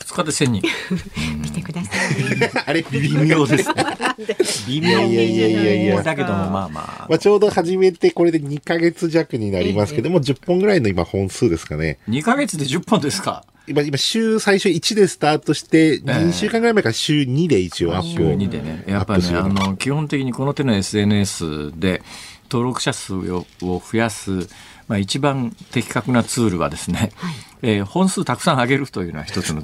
[0.00, 0.62] 2日で1000人。
[1.42, 3.74] 見てください、 あれ微妙ですね。
[4.68, 6.02] 微妙いやいやいやいや。
[6.02, 7.06] だけどもまあまあ。
[7.08, 11.98] まあちょうど始めてこれで2か月弱になりますけども、10本ぐらいの今本数ですかね。
[12.08, 18.84] 2か月で10本ですか今、今、週、最初1でスタートして、2週間ぐらい前から週2で一応アップ週2でね。
[18.86, 22.02] やっぱりね、あの、基本的にこの手の SNS で
[22.50, 24.48] 登録者数を増やす、
[24.88, 29.62] まあ、一番的確なツールはですね、はい、えー、本数たくさん上げるというのは一つの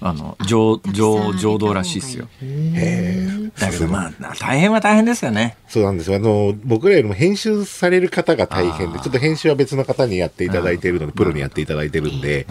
[0.00, 2.28] あの浄浄浄土らしいですよ。
[2.42, 5.56] へだけどまあ大変は大変ですよね。
[5.68, 6.16] そうなんですよ。
[6.16, 12.46] あの僕らよりも編集される方が大変で、ちょっと編集は別の方にやっていただいているので、プロにやっていただいてるんで、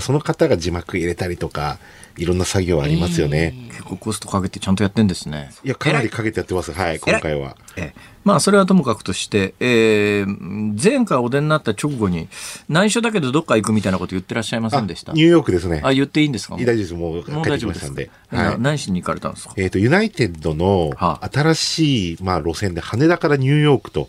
[0.00, 1.78] その方が字幕入れたりとか、
[2.16, 3.54] いろんな作業ありますよね。
[3.70, 5.50] 結構コストかけてちゃんとやってんですね。
[5.64, 6.72] いや、かなりかけてやってます。
[6.72, 7.56] はい、今回は。
[7.76, 12.28] ええ、まあ、それはともかくとして、えー、前回お出になった直後に、
[12.68, 15.12] 内緒だけどどっか行くみたいなこと言ってらっしゃいませんでした？
[15.12, 15.80] ニューヨークですね。
[15.84, 16.54] あ、言っていいんですか？
[16.54, 16.94] 大丈夫です。
[16.94, 18.10] もう、もう大丈夫ですんで。
[18.30, 19.54] はい、何しに行かれたんですか？
[19.56, 20.92] えっ、ー、と、ユナイテッドの
[21.32, 24.08] 新しい、まあ、路線で羽田からニューヨークと、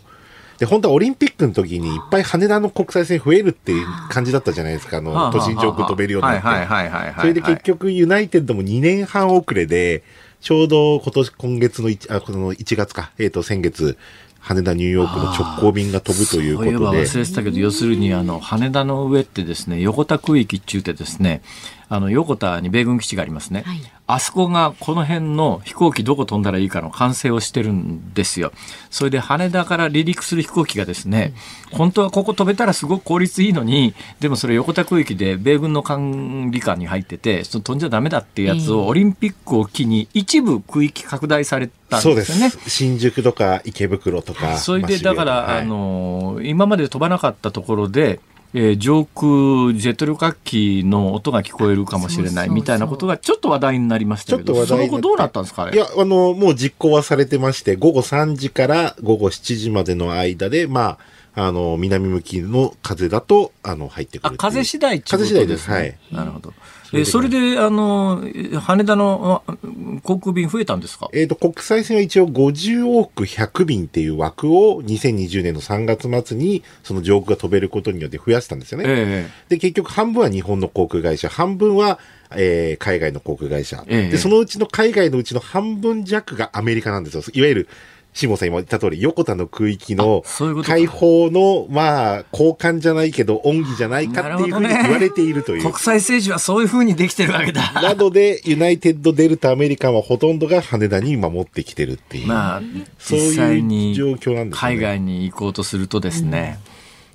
[0.58, 7.20] で、本当はオリンピックの時にいっぱい羽田の国際線増えるっていう感じだったじゃないですか、あの、都心上空飛べるようになって。
[7.20, 10.02] それで結局、ユナイテッドも2年半遅れで、
[10.40, 13.96] ちょうど今年、今月の1、あ、この1月か、えっ、ー、と、先月、
[14.38, 16.76] 羽田ニューヨークの直行便が飛ぶということで。
[16.76, 21.42] そういえば忘れてたけど、要するに、あの、羽田の上ってですね、横田区域って言ってですね、
[21.88, 28.52] あの横田に米軍基地がありますね、はい、あそこがこの辺の飛行機どこ飛んだらいいかの完成をしてるんですよ。
[28.88, 31.34] それで羽田から離陸する飛行機がですね、
[31.72, 42.52] 本当はここ飛べたらすごく効率いいのに、でもそれ横田区域で米軍の管理下に入ってて、そ飛んじゃダメだっていうやつをオリンピックを機に一部区域拡大されたんですよね。
[42.68, 44.56] 新宿とか池袋とか。
[44.58, 48.20] それでだから、はい、あの、今まで飛ばなかったところで、
[48.54, 55.70] えー、上空ジェット旅客機の音が聞こえるかもしれないみたいなことがちょっと話題になりましたけど、ちょっと話題その後どうなったんですか？
[55.70, 60.98] いや、あの、もう実行はされてまして、午後3時から午後7時までの間で、ま
[61.34, 65.70] あ、あの、南向きの風だと、あの、入ってくるあ、風次第、ね、風次第です。
[65.70, 65.94] はい。
[66.10, 66.54] なるほど。
[66.92, 68.22] えそれで、あの、
[68.60, 69.42] 羽田の
[70.02, 71.08] 航空便増えたんですか？
[71.12, 78.84] えっ、と、国際線は一応50億100便っていう枠を2020年の3月末に、その上空が飛べることによって増やしたんですよね。
[78.86, 81.98] えー、で、結局半分は日本の航空会社、半分は、
[82.34, 87.22] えー、海外の航空会社、えー、で、そのうちの海外のうちの半分弱がアメリカなんですよ。
[87.32, 87.68] いわゆる、
[88.16, 90.24] 下さん今言った通り、横田の区域の
[90.64, 95.64] 解放の、まあ、交換じゃないけど、恩義じゃないかっていうふうに言われているという。
[95.64, 97.72] ね、国際政治はそういうふうにできてるわけだ。
[97.74, 102.26] なので、ユナイテッド・デルタ・アメリカンはほとんどが羽田に今持ってきてるっていう。
[102.26, 102.62] まあ、
[102.98, 104.70] そういう状況なんですね。
[104.70, 106.58] 海外に行こうとするとですね、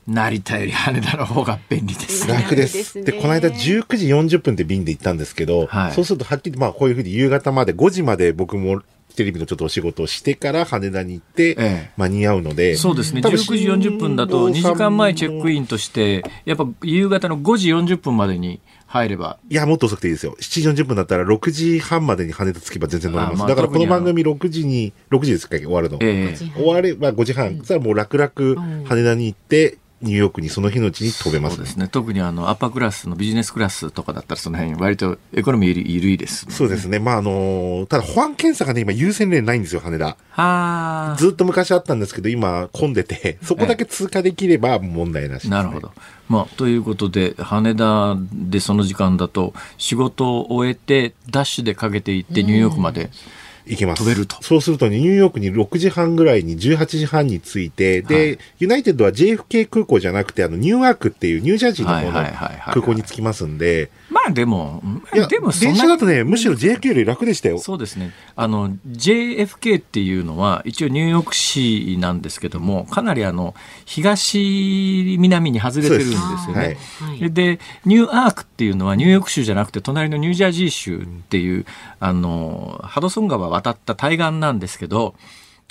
[0.08, 2.28] うん、成田より羽田の方が便利です。
[2.28, 3.04] 楽です。
[3.04, 8.82] で、この間19時40分って便で行ったんですけど、はい、そうするとはっきり、まあこういうふうに夕方まで5時まで僕も
[9.15, 13.21] テレビのちょっとお仕事をしてから羽田に行って間に合うので、ええ、そうですね。
[13.21, 19.38] 19時40分だと2時間前チェックインとしてやっぱ夕方の5時40分までに入れば。
[19.50, 20.36] いやもっと遅くていいですよ。
[20.39, 31.88] 7時40分だったら6時半までに羽田着けば全然乗れます、まあ、だからこの番組6時に6時ですか終わるの、え、終われば5時半、そしたらもう楽々羽田に行ってニューヨークにその日のうちに飛べます、ね、そうですね。
[31.88, 37.00] 特にあの、アッパークラスのビジネスクラスとかだったらその辺、割とエコノミー緩いです、ね、そうですね。
[37.00, 40.18] まあ、あのただ保安検査がね、今優先例ないんですよ、羽田。
[40.32, 45.92] はずっと昔あったんですけど、今混んでて、 そこだけ通過できれば問題なし、ね、なるほど。
[46.30, 53.10] まあ、ということで、羽田でその時間だと、仕事を終えて、ダッシュでかけていって、ニューヨークまで、うん
[53.65, 54.04] 行けます。
[54.04, 54.41] 飛べると。
[54.41, 62.28] そうすると、ニューヨークに6時半ぐらいに18時半に着いて、で、はい、ユナイテッドは JFK 空港じゃなくて、あの、ニューアークっていうニュージャージーの方の
[62.65, 63.89] 空港に着きますんで。
[64.12, 67.60] まあでも、いや、でも電車だとね、むしろ JFK より楽でしたよ。
[67.60, 68.12] そうですね。
[68.36, 74.38] あの、JFK っていうのは、一応ニューヨーク市なんですけども、かなりあの、東
[75.17, 76.78] 南に外れてるんですよね。
[77.19, 81.65] ではい、で、ニューアークっていうのはニューヨーク州じゃなくて、隣のニュージャージー州っていう、
[82.02, 85.15] あの、ハドソン川渡った対岸なんですけど、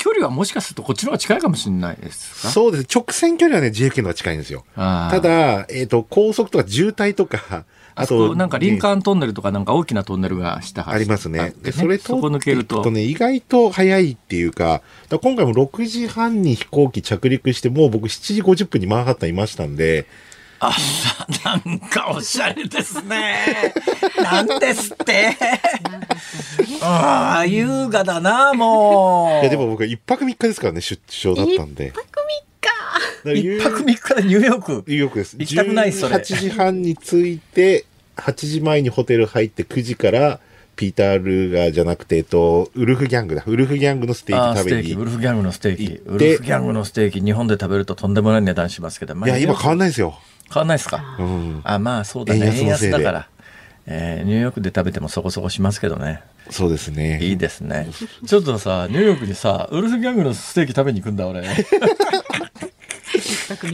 [0.00, 2.48] 距離はもしかするとこっちの方が近いかもしれないですか？
[2.48, 2.86] そうです。
[2.92, 4.64] 直線距離はね、JFK の方が近いんですよ。
[4.74, 11.52] ただ、えっ、ー、と、高速とか渋滞とか、あと、なんかリンカーントンネルとかなんか大きなトンネルが下ありますね。
[11.62, 12.90] で、それと、そこ抜けると。
[12.90, 20.06] ね、意外と早いっていうか、か今回も6時半に飛行機着陸して、もう僕7時50分にマンハッタンいましたんで、
[20.60, 20.76] あ、
[21.44, 23.74] なんかおしゃれですね。
[24.22, 25.36] なんですって。
[26.82, 29.40] ああ、優雅だな、もう。
[29.40, 31.86] いや、でも僕一泊三日ですからね、出張だったんで。
[31.86, 32.02] 一泊
[33.24, 34.72] 三日一泊三日でニューヨーク。
[34.72, 35.36] ニューヨークです。
[35.38, 36.16] 行きたくないそれ。
[36.16, 40.40] 8時半に着いて、8時前にホテル入って9時から、
[40.76, 43.42] ピーター・ルーガーじゃなくて、えっと、ウルフギャングだ。
[43.46, 44.94] ウルフギャングのステーキ食べに。
[44.94, 45.84] ウルフギャングのステーキ。
[46.06, 49.14] ウルフギャングのステーキ、日本で食べるととんでもない値段しますけど。
[49.14, 50.18] いや、今変わんないですよ。
[50.52, 52.52] 変わんないですか、うん、あまあそうだね。
[52.54, 53.28] 円安だから、
[53.86, 56.22] えー、ニューヨークで食べてもそこそこしますけどね。
[56.50, 57.20] そうですね。
[57.22, 57.88] いいですね。
[58.26, 61.42] ちょっとさニューヨークにさウルフギャングのステーキ食べに行くんだ俺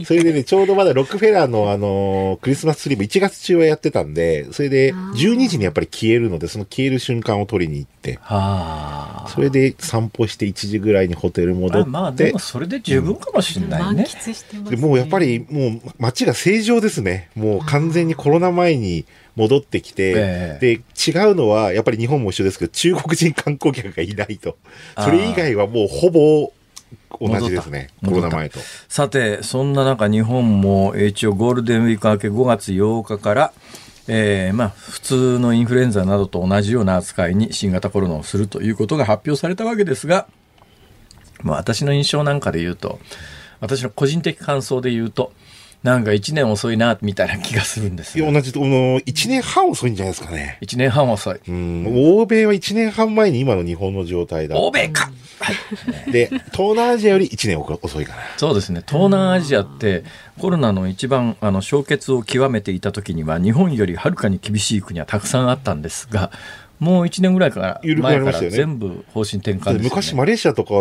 [0.05, 8.19] それでね、ちょうどまだロックフェラーのあの、クリスマスツリーも1月中はやってたんで、それで12時にやっぱり消えるので、その消える瞬間を取りに行って、
[9.33, 11.89] それで散歩して1時ぐらいにホテル戻って。
[11.89, 14.07] まあでもそれで十分かもしれないね。
[14.53, 17.29] うん、でもうやっぱりもう街が正常ですね。
[17.35, 19.05] もう完全にコロナ前に
[19.37, 24.57] 戻ってきて、えー、で、違うのは、やっぱり日本も一緒ですけど、中国人観光客がいないと。
[24.99, 26.51] それ以外はもうほぼ
[27.19, 28.59] 同じですね、コロナ前と。
[28.89, 33.53] さて、そんな中、日本も一応ゴールデンウィーク明け5月8日から、
[34.07, 40.27] えー、まあ、普通のインフルエンザなどと同じような扱いに新型コロナをするということが発表されたわけですが、
[41.43, 42.99] まあ、私の印象なんかで言うと、
[43.59, 45.33] 私の個人的感想で言うと、
[45.83, 48.17] なんか1年遅いな、みたいな気がするんです。
[48.17, 50.57] いや、同じと、1年半遅いんじゃないですかね。
[50.61, 51.39] 1年半遅い。
[51.47, 51.85] うん、
[52.19, 54.57] 欧米は1年半前に今の日本の状態だ。
[54.57, 55.11] 欧米か
[56.11, 58.21] で、東南アジアより1年遅いかな。
[58.37, 58.81] そうですね。
[58.87, 60.03] 東南アジアって
[60.39, 66.31] コロナの一番あの氷結を極めていた時には日本よりはるかに厳しい国はたくさんあったんですが、
[66.79, 70.73] もう1年ぐらいから緩くなりましたよね全部方針転換です、ね、昔マレーシアとか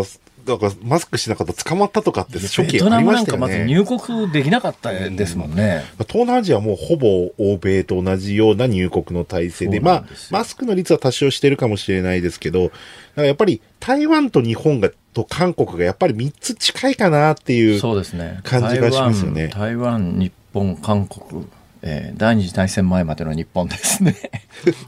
[0.47, 3.41] だからマスクしなかった捕まったとかって初期ありましたよね。
[3.41, 6.07] まず入国できなかったですもんね、うん。
[6.07, 12.71] 東南アジアはもうほぼ欧米と同じような入国の体制で、まあ、マスクの率は多少してるかもしれないですけど、
[13.17, 19.49] やっぱり台湾と日本がと韓国がやっぱり3つ近いかなっていう感じがしますよね。
[19.49, 21.47] 台湾、日本、韓国。
[21.83, 24.15] えー、第二次大戦前までの日本ですね。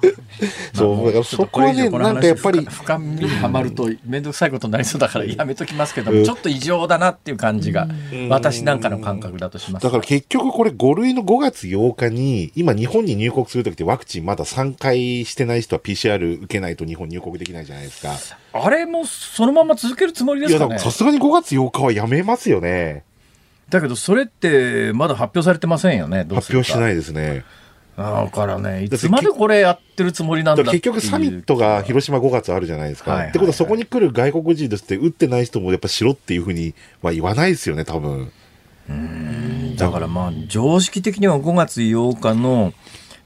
[0.73, 2.65] そう、だからそこはね、なんかやっぱり。
[2.65, 7.89] 深みにはまると面倒くさいことになりそうだからやめときますけども、ちょっと異常だなっていう感じが、
[8.29, 9.83] 私なんかの感覚だとします。
[9.83, 18.15] だから結局これ5類の5月8日に、今日本に入国するときってワクチンまだ3回してない人は PCR 受けないと日本入国できないじゃないですか。
[18.53, 23.05] あれもそのまま続けるつもりですかねいや、さすがに5月8日はやめますよね。
[23.71, 27.45] だけどそれってまだ発表されてませんよね発表してないですね。
[27.97, 33.11] だからね、いつまでこれやってるつもりなんだ結局サミットが広島5月あるじゃないですか。
[33.11, 33.19] はい。
[33.19, 38.31] はいはい、ってことはそこに来る外国人ですって打ってない人もやっぱしろっていうふうには言わないですよね、多分。
[38.89, 39.75] うん。
[39.77, 42.73] だからまあ常識的には5月8日の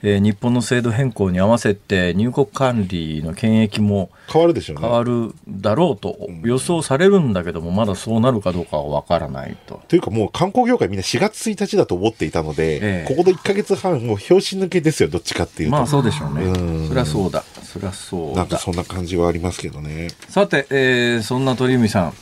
[0.03, 4.83] えー、日本の制度変更に合わせて入国管理の検疫も変わるでしょうね。
[4.83, 9.81] 変わるだろうと予想されるんだけども、まだそうなるかどうかは分からないと。
[9.89, 15.77] というかもう観光業界みんな4月1日だと思っていたので、ええ、ここで1か月半もう拍子抜けですよどっちかっていうと。
[15.77, 16.45] まあそうでしょうね。
[16.45, 17.43] うそりゃそうだ。
[17.63, 20.09] そりゃそうなんかそんな感じはありますけどね。
[20.29, 22.13] さて、えー、そんな鳥海さん。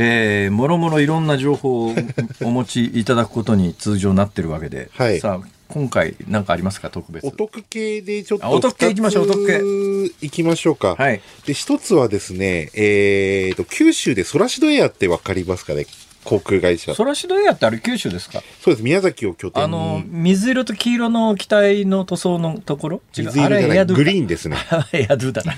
[0.00, 1.94] えー、もろもろいろんな情報を
[2.42, 6.90] お持ちいただくことに通常なってるわけで、 はい、さあ今回何かありますか？
[6.90, 7.26] 特別。
[7.26, 10.26] お得系でちょっとお得系いきましょうお得系。
[10.26, 10.94] いきましょうか。
[10.96, 11.20] はい。
[11.46, 15.86] で一つはですねえっ、ー、と九州でソラシドエアってわかりますかね？
[16.28, 16.94] 航空会社。
[16.94, 18.42] ソラシドエアってあれ九州ですか？
[18.60, 18.84] そうです。
[18.84, 19.64] 宮崎を拠点に。
[19.64, 23.00] あの、水色と黄色の機体の塗装のところ？
[23.16, 23.24] 違う。
[23.26, 24.56] 水色じゃないグリーンですね。
[24.92, 25.54] エアドゥだな。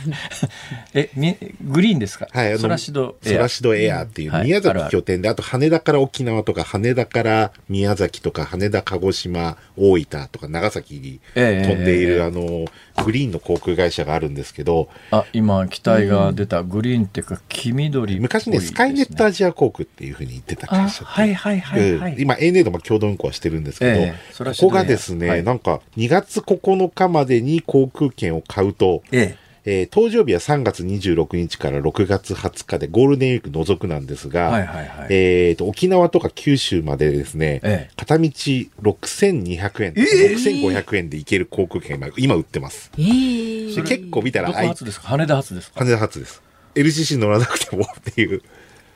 [0.94, 2.28] え、み、グリーンですか？
[2.30, 2.58] はい。
[2.58, 3.32] ソラシドエア。
[3.32, 12.66] ソラシドエアっていう、宮崎拠点で、あと羽田から沖縄とか、羽田から宮崎とか、羽田、鹿児島、大分とか、長崎に飛んでいる、あの、
[13.04, 14.88] グリーンの航空会社があるんですけど。
[15.10, 29.36] あ、今、機体が出た、グリーンっていうか、黄緑、ね、昔ね、スカイネットアジア航空っていうふうに言ってたはいはいはい、はい、今 ANA も共同運行はしてるんですけど、えー、ここがですね、はい、なんか2月9日までに航空券を買うと、えー
[29.66, 42.90] えー、搭乗日は3月26日から6月20日でゴールデンウィーク除くなんですが、はいはいはい、えーと、沖縄とか九州までですね、ええ、片道6200円、えー、6500円で行ける航空券が今売ってます。
[42.96, 45.10] えー、結構見たら、羽田発ですか？
[45.10, 46.42] 羽田発です。
[46.74, 48.42] LCC 乗らなくてもっていう。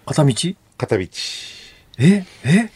[0.06, 0.34] 片道？
[0.78, 1.06] 片道。
[1.98, 2.70] ええ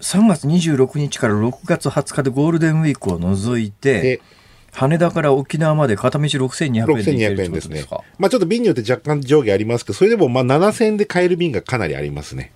[0.00, 4.20] ？3月26日から6月20日でゴールデンウィークを除いて、
[4.72, 7.84] 羽田から沖縄まで片道6200円で6200円ですね。
[8.18, 12.52] まあちょっと便によって若干上下ありますけど、それでもまあ7000円で買える便がかなりありますね。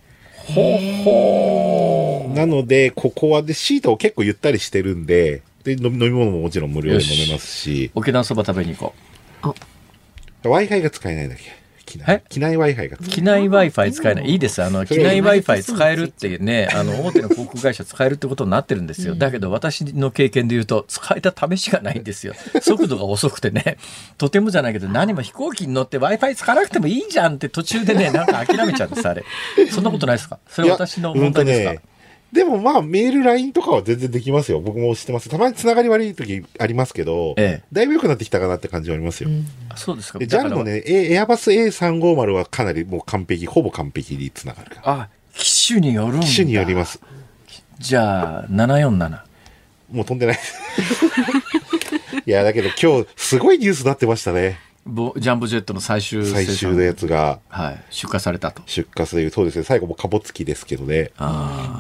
[0.47, 7.91] ほほなので、ここはで、シートを結構ゆったりしてるんで、で飲み物ももちろん無料で飲めますし。
[7.95, 8.93] 沖縄そば食べに行
[9.43, 9.55] こ
[10.45, 10.49] う。
[10.49, 11.43] Wi-Fi が使えないだけ。
[11.87, 14.29] 機内機内 Wi-Fi が機内 Wi-Fi 使えない。
[14.31, 14.63] いいです。
[14.63, 19.15] あの、機内 Wi-Fi 使えるってね、あの、大手の航空会社使えるってことになってるんですよ。
[19.15, 22.35] だけど私の経験で言うと、使えた試しがないんですよ。
[22.61, 23.79] 速度が遅くてね、
[24.19, 29.25] とてもじゃないけど、何も飛行機に乗って Wi-Fi 使わなくてもいいじゃんって途中でね、なんか諦めちゃうんです、あれ。
[29.71, 30.39] そんなことないですか？
[30.49, 31.83] それ私の問題ですか、
[32.37, 34.61] でもまあメール、LINE とかは全然できますよ。
[34.61, 35.29] 僕も知ってます。
[35.29, 39.31] たまにつながり悪い時ありますけど、ええ、だいぶ良くなってきたかなって感じはありますよ。
[39.31, 40.19] うん、そうですか。
[40.19, 46.27] JAL のね、エアバス A350 はかなりもう完璧、ほぼ完璧につながるあ、機種によるんだ。
[46.27, 47.01] 機種によります。
[47.79, 49.21] じゃあ、747。
[49.93, 50.39] もう飛んでない。
[52.27, 54.59] いや、だけど今日すごいニュースになってましたね。
[54.87, 58.63] ジャンボジェットの最終最終のやつが、はい、出荷されたと。
[58.67, 61.11] 出荷するそうですね最後も貨物機ですけどね。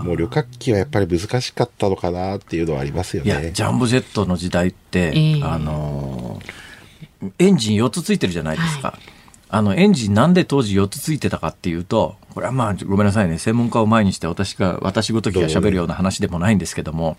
[0.02, 3.30] もう旅客機はやっぱり難しかったのかなっていうのはありますよね。
[3.30, 6.40] いやジャンボジェットの時代って、えー、あの
[7.38, 9.00] エンジン4つついてるじゃないですか、はい、
[9.50, 13.38] あのエンジンなんで当時4つついてたかっていうとこれはまあごめんなさいね。
[13.38, 17.16] 専門家を前にして私が私ごときが喋るような話でもないんですけども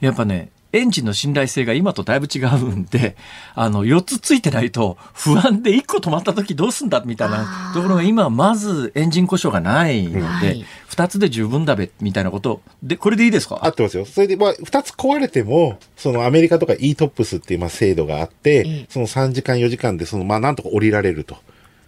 [0.00, 3.16] やっぱねエンジンの信頼性が今とだいぶ違うんで、
[3.54, 13.58] あの、4つついてないと不安で1個止まった時どうすんだみたいなところが今まずエンジン故障がないので、はい、2つで十分だべみたいなことで、これでいいですか？
[13.62, 14.04] 合ってますよ。
[14.06, 21.36] それで、まあ、2つ壊れても、そのアメリカとか e-TOPS っていうまあ制度があって、その3時間4時間で、そのまあなんとか降りられると。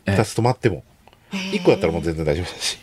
[0.07, 0.82] 2つ止まっても。
[1.33, 2.79] 1個だったらもう全然大丈夫だし。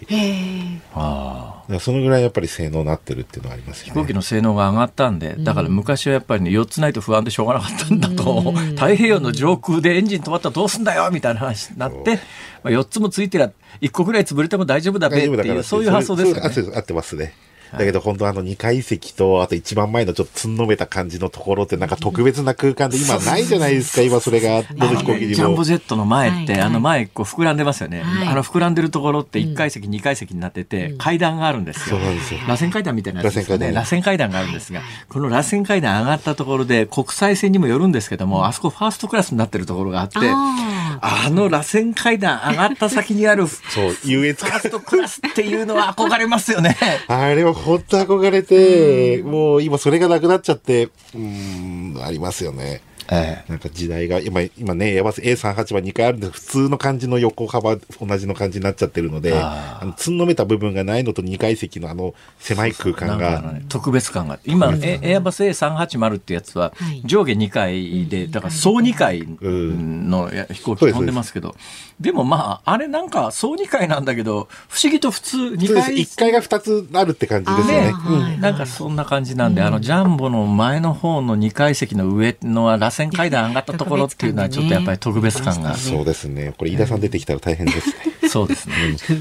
[0.93, 1.79] ああ。
[1.79, 3.93] そのぐらいやっぱり性能になってるっていうのはありますよね。
[3.93, 12.19] 飛行機の性能が上がったんで、だから昔はやっぱりね、4つないと不安でしょうがなかったんだと、太平洋の上空でエンジン止まったらどうすんだよみたいな話になって、
[12.63, 16.75] まあ、4つもついてりゃ、1個ぐらい潰れても大丈夫だべっていう、そういう発想ですかね。
[16.75, 17.33] 合ってますね。
[17.77, 25.33] だけど本当あの2階席と、あと一番前のちょっとつんのめた感じのところってなんか特別な空間で今ないじゃないですか、今それが、どの飛行機にも。
[25.33, 28.03] ジャンボジェットの前って、あの前こう膨らんでますよね。
[28.27, 31.97] あの膨らんでるところって1階席、2階席になってて、階段があるんですよ。
[31.97, 32.39] そうなんですよ。
[32.47, 33.71] 螺旋階段みたいなやつですね。
[33.71, 44.51] 螺旋階段があるんですが、この螺旋階段上がったところで国際線にもよるんですけども、あそこファーストクラスになってるところがあって、あの螺旋階段上がった先にある、そう、優越感。
[44.51, 46.77] ファーストクラスっていうのは憧れますよね。
[47.07, 52.81] あれは本当憧れて、もう今それがなくなっちゃって、うん、ありますよね。
[53.11, 63.41] ええ、なんか時代が、今、今ね、やばせ A38 は2回あるんで、普通の感じの横幅、同じの感じになっちゃってるので、あの、つんのめた部分がないのと2階席のあの狭い空間が。
[63.53, 64.39] ね、特別感が。
[64.45, 66.73] 今、エアバス A380 ってやつは、
[67.05, 71.55] 上下2階で、だから総2階の飛行機飛んでますけど、
[71.99, 75.95] でもまあ、あれなんか総2階なんだけど、不思議と普通2階。
[75.95, 77.85] 1階が2つあるって感じですよね。
[77.85, 77.93] ね。
[78.07, 85.75] うん、なんかそんな感じなんで、あの、ジャンボの前の方の2階席の上のラ線階段上がったところっていうのはちょっとやっぱり特別感が。
[85.75, 86.53] そうですね。
[86.57, 88.29] これ飯田さん出てきたら大変ですね。
[88.29, 88.75] そうですね。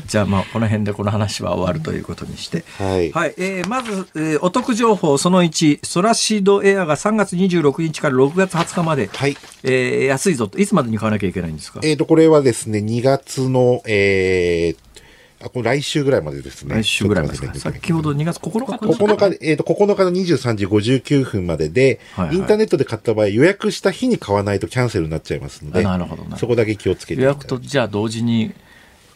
[0.07, 2.64] じゃあまあこの辺でこの話は終わるということにして。
[2.79, 3.12] はい。
[3.12, 3.35] はい。
[3.37, 9.37] えー、まず、えー、お得情報その1、ソラシドエアが3月26日から6月20日まで、はい。
[9.62, 11.81] えー、安いぞと、いつまでに買わなきゃいけないんですか？
[11.83, 14.93] えっ、ー、と、これはですね、2月の、えー、
[15.45, 16.76] あ、これ来週ぐらいまでですね。
[16.76, 28.55] 来週ぐらいまでです先ほど2月9日9日、えっ、ー、と、9日の23時59分までで、はいはい、インターネットで買った場合、予約した日に買わないとキャンセルになっちゃいますので、なるほどそこだけ気をつけて予約とじゃあ同時に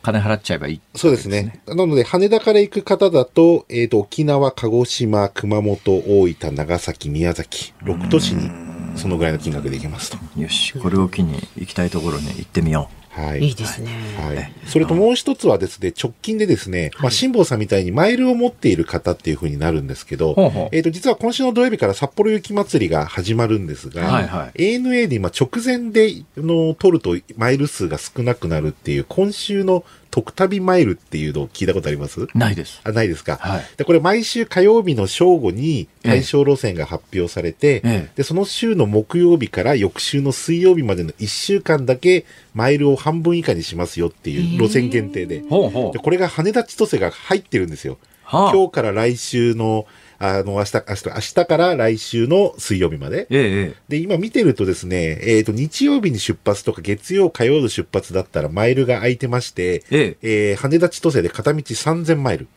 [0.03, 1.61] 金払っちゃえばいい、ね、そうですね。
[1.67, 8.51] なので、羽田から行く方だと、えっ、ー、と、沖縄、鹿児島、熊本、大分、長崎、宮崎、6都市に、
[8.97, 10.19] そのぐらいの金額で行けますと。
[10.41, 12.98] よし、これを機に行きたいところに行ってみよう。
[13.11, 13.41] はい。
[13.41, 13.91] いいですね。
[14.17, 14.53] はい。
[14.67, 20.35] それともう一つはですね、直近でですね、まあ、辛坊さんみたいにマイルを持っている方っていうふうになるんですけど、
[20.73, 32.27] えっ、と、実は今週の土曜日から札幌雪まつりが始まるんですが、はいはい、ANA で今直前での取るとマイル数が少なくなるっていう、今週の特旅マイルっていうのを聞いたことあります？
[32.35, 32.81] ないです。
[32.85, 33.37] あ、ないですか。
[33.37, 33.63] はい。
[33.77, 45.43] で、これ毎週火曜日の正午に対象路線が発表されて、ええ、で、その週の木曜日から翌週の水曜日までの1週間だけマイルを半分以下にしますよっていう路線限定で。
[45.49, 47.99] ほうほうでこれが羽田千歳が入ってるんですよ。
[48.25, 49.87] はあ、今日から来週の
[50.21, 53.29] あの、明日、明日、明日から来週の水曜日まで。
[53.31, 62.49] ええ、で、今見てるとですね、えっ、ー、と、日曜日に出発とか月曜、火曜の出発だったらマイルが空いてまして、えええー、羽田千歳で片道3000マイル。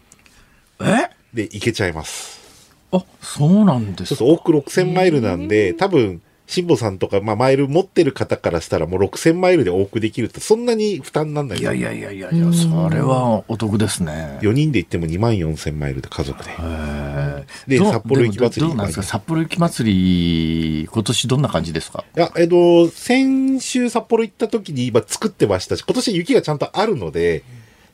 [0.79, 1.11] え？
[1.33, 2.41] で、行けちゃいます。
[2.91, 11.59] あ、そうなんですかそうそう、往復6000マイルなんで、多分、辛坊さんとか、まあ、マイル持ってる方からしたら、もう6000マイルで往復できると、そんなに負担なんない。
[11.59, 11.63] い。
[11.63, 11.79] やい。
[11.79, 12.01] やい。
[12.01, 12.19] やい。
[12.19, 12.39] やい。
[12.39, 14.39] や、それはお得ですね。
[14.41, 16.51] 4人で行っても2万4000マイルで家族で。
[17.67, 18.67] で、札幌雪まつり。
[18.67, 22.19] どうなんですか札幌雪まつり、今年どんな感じですかい。
[22.19, 27.43] や、えっと、先週札幌行った時に今作ってましたし、今年雪がちゃんとあるので、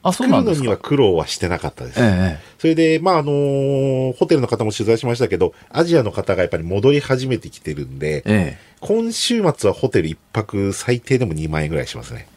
[0.09, 0.65] あ、そうなんですか。
[0.65, 1.99] には苦労はしてなかったです。
[1.99, 12.27] ええ、それで、まあ、あのー、ホテルの方も取材しましたけど、アジアの方がやっぱり戻り始めてきてるんで、ええ、今週末はホテル一泊最低でも2万円ぐらいしますね。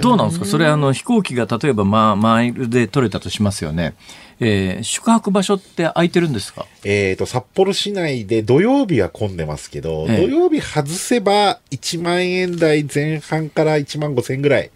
[0.00, 0.46] どうなんですか？
[0.46, 3.92] それあの飛行機が例えば、まあ、マイルで取れたとしますよね。
[4.40, 6.64] えー、宿泊場所って空いてるんですか？
[6.84, 14.70] えっ、と、札幌市内で土曜日は混んでますけど、え土曜日外せば1万円台前半から1万5千円ぐらい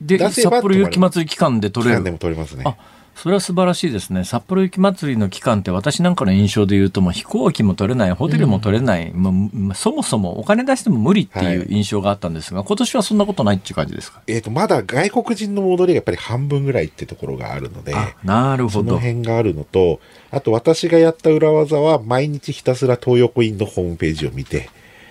[0.00, 1.98] で、札幌雪まつり期間で取れる。
[1.98, 2.64] 期間でも取れますね。
[2.66, 2.76] あ
[3.16, 4.24] それは素晴らしいですね。
[4.24, 14.22] 札幌雪まつりの期間って私なんかの印象で言うと、もう飛行機も取れない、ホテルも取れない、うん、まあ、そもそもお金出しても無理っていう印象があったんですが、はい、今年はそんなことないっていう感じですか？
[14.26, 17.94] えっ、ー、と、まだ外国人の戻りがやっぱり半分ぐらいってところがあるので、
[18.24, 18.88] なるほど。
[18.88, 24.70] その辺があるのと、あと私がやった裏技は毎日ひたすら東横インのホームページを見て、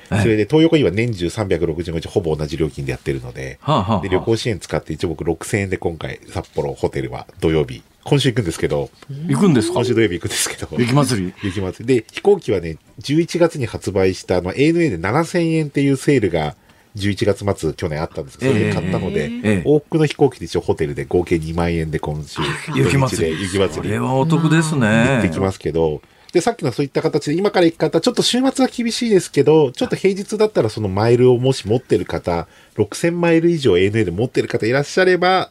[0.10, 8.90] それで東横インは年中365日ほぼ同じ料金でやってるので、はあはあ、で旅行支援使って一応僕6000円で今回札幌ホテルは土曜日、今週行くんですけど、
[9.28, 9.76] 行くんですか？
[9.76, 10.68] 今週土曜日行くんですけど。
[10.78, 11.34] 雪祭り？
[11.44, 11.96] 雪祭り。
[12.02, 16.56] で、飛行機はね、11月に発売した、まあ、ANA で7000円っていうセールが、
[16.96, 22.42] 11月末去年あったんですけど、それで買ったので、えー、往復の飛行機で一応ホテルで合計2万円で今週、
[22.76, 23.42] 雪祭り。
[23.44, 23.76] 雪祭り。
[23.76, 24.88] これはお得ですね。
[24.88, 26.02] 行ってきますけど、
[26.32, 35.50] で、さっきのそういった形で、今から行く方、ちょっと週末は厳しいですけど、ちょっと平日だったらそのマイルをもし持ってる方、6000マイル以上 ANA で持ってる方いらっしゃれば、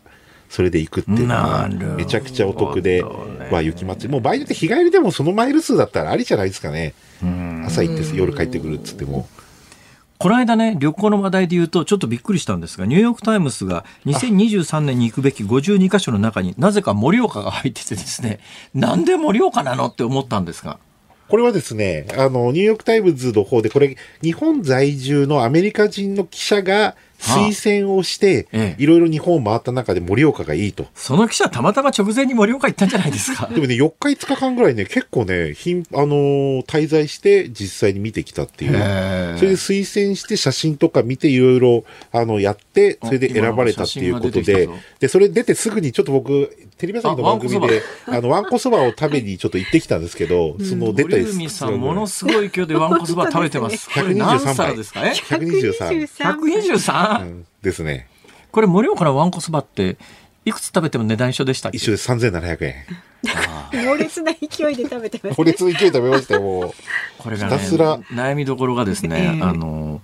[0.49, 3.03] それで行くっていうのが、めちゃくちゃお得で、
[3.51, 4.09] まあ、雪まつり。
[4.09, 6.95] もう場合によって日帰りでもそのマイル数だったらありじゃないですかね。
[7.67, 9.29] 朝行って夜帰ってくるっつっても。
[10.19, 18.41] この間ね、旅行の話題で言うと、ちょっとびっくりしたんですが、ニューヨーク・タイムズが2023年に行くべき52カ所の中になぜか盛岡が入っててですね、
[18.75, 20.81] なんで盛岡なのって思ったんですが。
[21.29, 28.49] これはですね、あの、ニューヨーク・タイムズの方で、これ、日本在住のアメリカ人の記者が、推薦をして、
[28.79, 30.87] いろいろ日本を回った中で盛岡がいいと。
[30.95, 33.47] その記者たまたま直前に盛岡行ったんじゃないですか。
[33.53, 38.73] でもね、4日5日間ぐらいね、結構ね、ひんあのー、滞在して実際に見てきたっていう。
[39.39, 44.69] それで推薦して写真とか見ていろいろ、あの、やって、それで選ばれたっていうことで、
[45.01, 53.91] で、それ出てすぐにちょっと僕、テレビ朝日の番組で、あの、わんこそばを食べにちょっと行ってきたんですけど、その出たりすさん、ものすごい勢いでわんこそば食べてます。
[53.91, 54.77] 123杯。
[54.77, 56.09] ですか ?123。
[56.09, 57.08] 123?
[57.63, 58.09] ですね。
[58.51, 59.97] これ、盛岡のわんこそばって、
[60.45, 62.11] いくつ食べても値段一緒でした一緒です。
[62.11, 62.75] 3700円。
[63.85, 66.73] 猛烈な勢いで食べてます、猛烈な勢いで食べましたよ、もう。
[67.19, 70.01] これが、ね、悩みどころがですね、えー、あの、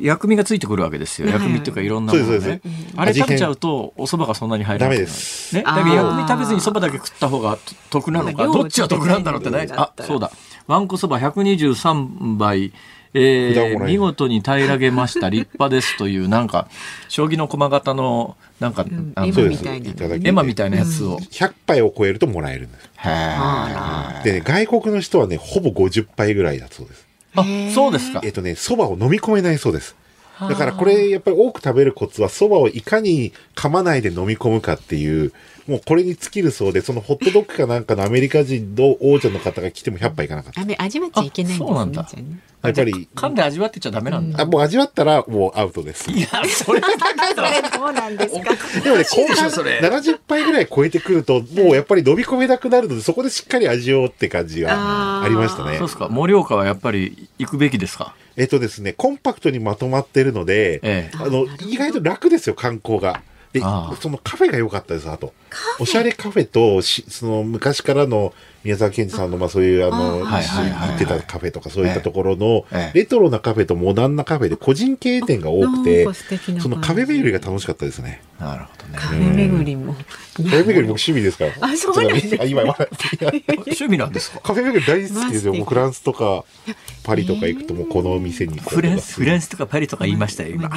[0.00, 1.28] 薬味がついてくるわけですよ。
[1.28, 2.60] 薬味っていうかいろんなものね。
[2.96, 4.96] あれ食べちゃうと、お蕎麦がそんなに入らない。
[4.96, 5.54] ダメです。
[5.54, 5.62] ね。
[5.62, 7.58] だけど薬味食べずに蕎麦だけ食った方が
[7.90, 9.68] 得なのか、どっちが得なんだろうってね。
[9.76, 10.32] あ、そうだ。
[10.66, 12.72] わんこそば123杯、
[13.16, 16.68] えー、見事に平らげました、 立派ですという、なんか、
[17.08, 21.18] 将棋の駒形の、なんか、うん、あの、みたいな、エマみたいなやつを。
[21.18, 22.88] 100杯を超えるともらえるんです。
[24.24, 27.06] で、ね、外国の人はね、ほぼ50杯ぐらいだそうです。
[27.36, 28.20] あ、そうですか。
[28.24, 29.94] えっ、とね、蕎麦を飲み込めないそうです。
[30.40, 35.32] だからこれ、やっぱり多く食べるコツは、蕎麦をいかに噛まないで飲み込むかっていう、
[35.66, 40.60] もうこれに尽きるそうで、そのホットドッグかなんかのアメリカ人の王者の方が来ても100杯いかなかった。
[40.82, 41.66] 味わっちゃいけないんですね。
[41.68, 42.06] そうなんだ。
[42.62, 43.08] やっぱり。
[43.14, 44.42] 噛んで味わってちゃダメなんだ。
[44.42, 46.10] あ、もう味わったらもうアウトです。
[46.10, 48.80] いや、それだけどうなんですか。
[48.82, 55.78] でもね、後半70杯ぐらい超えてくると、もうやっぱり飲み込めなくなるので、そこでしっかり味をって感じがありましたね。
[55.78, 56.08] そうですか。
[56.08, 58.14] 盛岡はやっぱり行くべきですか？
[58.36, 63.22] えっとですね、コンパクトにまとまってるので、ええ、あの、意外と楽ですよ、観光が。
[63.54, 63.60] で、
[64.00, 65.32] そのカフェが良かったです、あと。
[65.78, 68.34] おしゃれカフェとし、その昔からの
[68.64, 76.04] 宮沢賢治さんの、まあそういう、あの、行ってたカフェとかそういったところの、レトロなカフェとモダンなカフェで個人経営店が多くて、
[76.60, 78.22] そのカフェ巡りが楽しかったですね。
[78.40, 78.98] なるほどね。
[78.98, 79.94] カフェ巡りも。
[79.94, 81.52] カフェ巡り僕趣味ですから。
[81.60, 82.44] あ、そうなんですか。
[82.44, 84.40] 今、趣味なんですか？
[84.40, 85.54] カフェ巡り大好きですよ。
[85.54, 86.44] もうフランスとか、
[87.04, 90.70] パリとか行くともうこのお店にフランス、フランスとかパリとか言いましたよ、今。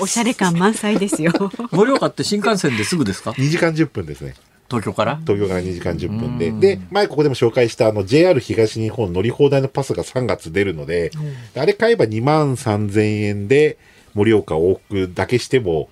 [0.00, 1.32] おしゃれ感満載ですよ。
[1.70, 4.34] 盛岡って新幹線ですぐですか ?2 時間10分ですね。
[4.68, 5.16] 東京から？
[5.16, 6.50] 東京から2時間10分で。
[6.50, 11.10] で、前ここでも紹介したあの JR 東日本乗り放題のパスが3月出るので、
[11.56, 13.76] あれ買えば2万3000円で
[14.14, 15.90] 盛岡往復だけしても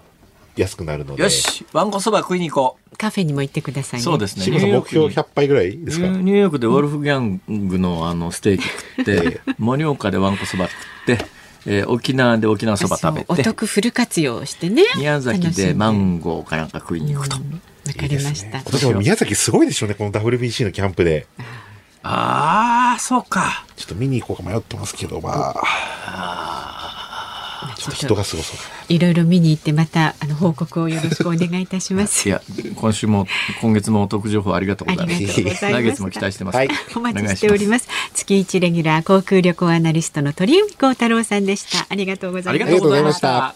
[0.57, 1.23] 安くなるので。
[1.23, 2.97] よし、わんこそば食いに行こう。
[2.97, 4.47] カフェにも行ってください、ね、そうですね。
[4.49, 6.07] 目標100杯ぐらいですか？
[6.07, 11.25] ニューヨークでウォルフギャングのあのステーキ食って、盛岡でわんこそば食って、
[11.67, 13.27] えー、沖縄で沖縄そば食べて。
[13.29, 14.85] お得フル活用してね。
[14.97, 17.37] 宮崎でマンゴーかなんか食いに行くと。
[17.37, 17.43] わ
[17.99, 18.47] かりました。
[18.47, 21.27] いいね、今年も宮崎すごいでしょうね、この WBC のキャンプで。
[22.05, 23.65] ああ、そうか。
[23.77, 26.74] ちょっと見に行こうか迷ってますけど、まあ。
[27.93, 32.29] 人がすごそういろいろ見に行ってまたあの報告をよろしくお願いいたします。
[32.29, 32.41] いや
[32.77, 33.27] 今週も
[33.61, 35.43] 今月もお得情報ありがとうございます。
[35.65, 36.57] 来月も期待してます。
[36.57, 37.89] はい、お待ちしております。
[38.15, 41.87] 月一レギュラー航空旅行アナリストの鳥海高太郎さんでした。
[41.89, 42.65] ありがとうございました。
[42.65, 43.55] ありがとうございました。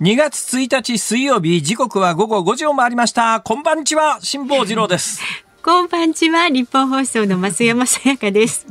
[0.00, 5.20] 2月1日水曜日時刻は午後5時を回りましたこんばんちは辛坊治郎です
[5.62, 6.48] こんばんちは。
[6.48, 8.66] 日本放送の増山さやかです。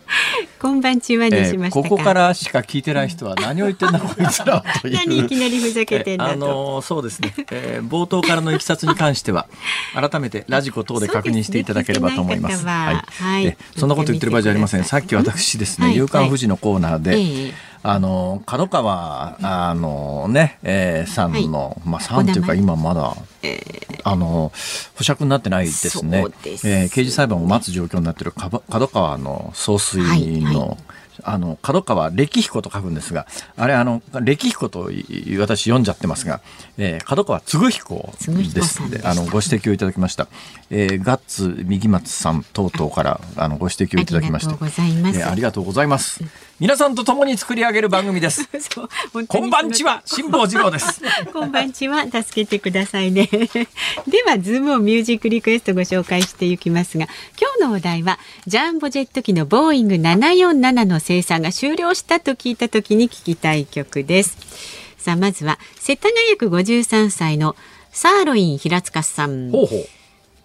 [0.60, 4.94] こんばんちはにしました、えー、ここからしか聞いてない人は何を言ってんだこいつらという。
[4.94, 9.46] 何いきなりふざけてんだあのそうですね、えー、冒頭からのいきさつに関しては
[9.94, 12.58] 改めてラジコ等で確認していただければと思います。
[12.58, 14.84] すね、はい、はい、そんなこと言ってる場合じゃありません。
[14.84, 17.54] さっき私ですね、夕刊富士のコーナーで、はい
[17.88, 23.14] あの角川あのね、えー、さんの、はい、まあさんというか今まだ、
[23.44, 24.50] えー、あの
[24.96, 26.24] 保釈になってないですね。
[26.58, 26.68] す。
[26.68, 30.76] えー、刑事裁判を待つ状況になっている角川の総帥の、はいはい。
[31.22, 33.26] あの角川歴彦と書くんですが
[33.56, 34.90] あれあの歴彦と
[35.38, 36.42] 私読んじゃってますが、
[36.76, 38.12] えー、角川嗣彦
[38.52, 38.82] です。
[38.82, 40.28] のであのご指摘をいただきました、
[40.70, 44.54] えー、ガッツ右松さん等々からあのご指摘をいただきまして。
[45.24, 48.48] ありがとうございます、えー、皆さんと共に作り上げる番組です。
[49.28, 51.02] こんばんちは、辛坊治郎です。
[51.30, 53.28] こんばんちは、助けてくださいね。
[54.08, 64.38] では、ズームをミュージックリクエストご紹介していきますが、今日のお題は、ジャンボジェット機のボーイング747の生産が終了したと聞いた時に聞きたい曲です。
[64.96, 67.54] さあ、まずは、世田谷区53歳の
[67.92, 69.50] サーロイン平塚さん。
[69.50, 69.88] ほうほう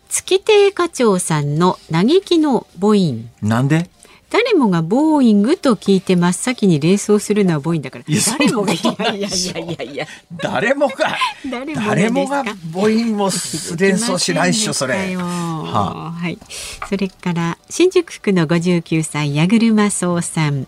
[0.09, 3.29] 月亭可朝さんの嘆きのボイン。
[3.41, 3.89] なんで？
[4.31, 8.05] 誰もがボーイングと聞いて真っ先に連想するのはボインだから。
[8.37, 10.07] 誰もがいやいやいやいやいや。
[10.37, 11.17] 誰もが
[11.49, 13.29] 誰もがボインも
[13.77, 15.15] 連想しないっしょそれ。
[15.17, 16.39] ははい。
[16.87, 20.65] それから新宿区の59歳矢車草さん。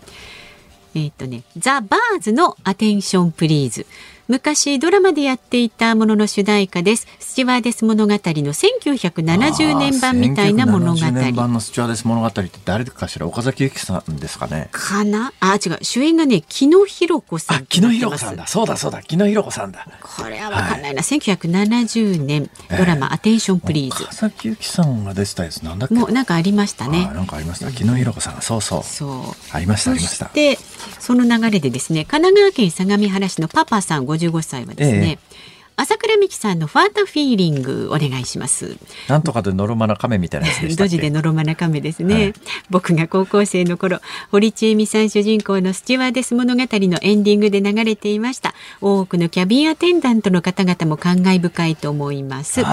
[0.94, 3.86] えっ、ー、とね、ザ・バーズのアテンションプリーズ。
[4.26, 7.06] 昔ドラマでやっていたものの主題歌です。
[7.20, 10.98] スチュワーデス物語の1970年版みたいな物語。
[10.98, 13.26] 1970年版のスチュワーデス物語って誰かしら？
[13.26, 14.68] 岡崎由紀さんですかね。
[14.72, 15.32] かな？
[15.40, 15.78] あ違う。
[15.82, 18.46] 主演がね木野博子さん木野博子さんだ。
[18.46, 19.02] そうだそうだ。
[19.02, 19.86] 木野博子さんだ。
[20.00, 25.94] これはわかんないな、はい、1970年ドラマ、えー、アテンションプリーズ岡崎由紀さんが出てたやつなんだっけ？
[25.94, 27.10] もうなんかありましたね。
[27.12, 27.70] なんかありました。
[27.70, 28.82] 木野博子さんそうそう。
[28.84, 29.10] そう。
[29.52, 30.30] ありましたありました。
[30.32, 30.56] で
[30.98, 38.76] その流れでですね神奈川県相模原市のパパさん55歳はですね、ええ朝倉美希さんのファートフィーリングお願いします。
[39.08, 42.34] なんとかでノロマな亀みたいなやつでした ドジでノロマな亀ですね、はい、
[42.70, 44.00] 僕が高校生の頃、
[44.30, 48.54] 堀ちえみさん主人公のスチュワーデス物語のエンディングで流れていました。
[48.80, 52.56] 多くのキャビンアテンダントの方々も感慨深いと思います。
[52.56, 52.70] どうぞ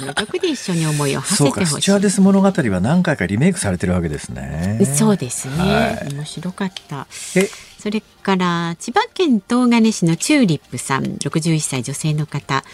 [0.00, 1.72] この曲で一緒に思いを馳せてほしい。
[1.74, 4.80] スチュワーデス物語は何回かリメイクされてるわけですね。
[4.96, 5.56] そうですね。
[5.58, 7.06] はい、面白かった。
[7.36, 7.50] え
[7.84, 12.64] それから千葉県東金市のチューリップさん61歳女性の方。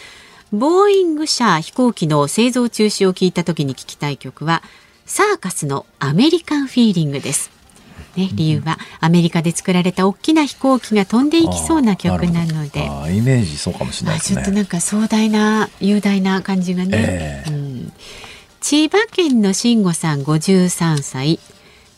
[0.53, 4.63] ボーイング社飛行機の製造中止を聞いた時に聞きたい曲は
[5.05, 7.51] サーカスのアメリカンフィーリングです。
[8.15, 12.85] ね、理由はアメリカで作られた大きな飛行機が飛んでいきそうな曲なので。
[13.13, 14.35] イメージそうかもしれないですね。
[14.37, 17.93] ちょっとなんか壮大な雄大な感じがね、えーうん、
[18.61, 21.37] 千葉県の慎吾さん53歳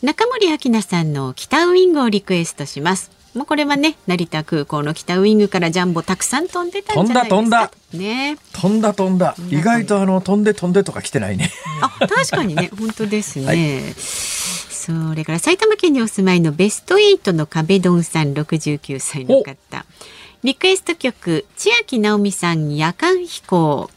[0.04, 3.10] 中森明菜さんの北ウイングをリクエストします。
[3.34, 7.36] もうこれはね成田空港の北ウイングからジャンボたくさん飛んでたんじゃないですか。
[7.36, 7.98] 飛んだ飛んだ。
[7.98, 8.36] ね。
[8.52, 9.34] 飛んだ飛んだ。
[9.48, 11.50] 意外とあの飛んで飛んでとか来てないね。
[11.80, 12.68] あ確かにね。
[12.78, 19.86] 本当ですね、はい、それから埼玉県にお住まいのベストエイトの壁ドンさん69歳の方。
[20.42, 23.90] リクエスト曲千秋直美さん夜間飛行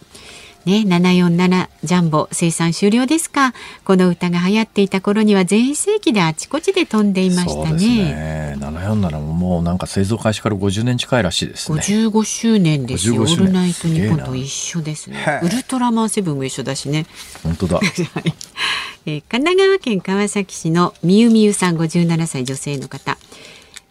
[0.67, 3.53] ね、747ジャンボ生産終了ですか。
[3.85, 7.77] この歌が流行っていた頃には全盛期であちこちで飛んでいましたね。
[7.77, 11.79] ね747ももうなんか製造開始から50年近いらしいですね。
[11.79, 13.21] 55周年ですよ。
[13.21, 15.39] オールナイトニッポンと一緒ですね。
[15.41, 17.05] ウルトラマンセブンも一緒だしね。
[17.43, 17.79] 本当だ。
[19.05, 23.17] えー、神奈川県川崎市のみゆみゆさん57歳女性の方。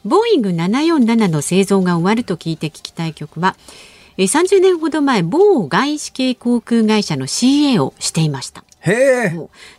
[0.04, 3.56] ボーイング747の製造が終わると聞いて聞きたい曲は
[4.24, 8.64] 30年ほど前某外資系航空会社の CA をしていました。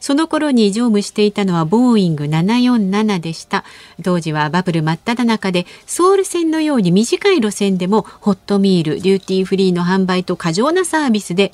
[0.02, 3.64] その頃に乗務していたのはボーイング747でした。
[4.04, 11.54] 当時はバブル真っ只中でソウル線のように短い路線でもホットミールデューティーフリーの販売と過剰なサービスで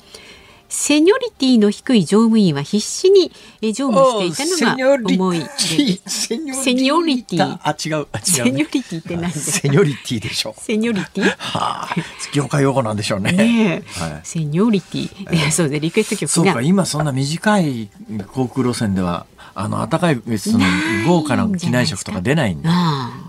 [0.68, 3.30] セニョリティの低い乗務員は必死に
[3.72, 7.58] 乗務していたのが思い出セニョリティ。
[7.62, 10.54] あ違うセニョリティって何ですかセニョリティでしょ。
[10.58, 11.24] セニョリティ？
[11.24, 11.88] はあ
[12.32, 13.32] 業界用語なんでしょうね。
[13.32, 17.88] ね、はい、セニョリティ、 そうでリクエスト曲そうか今そんな短い
[18.32, 20.64] 航空路線ではあの暖かいその
[21.06, 22.70] 豪華な機内食とか出ないんだ。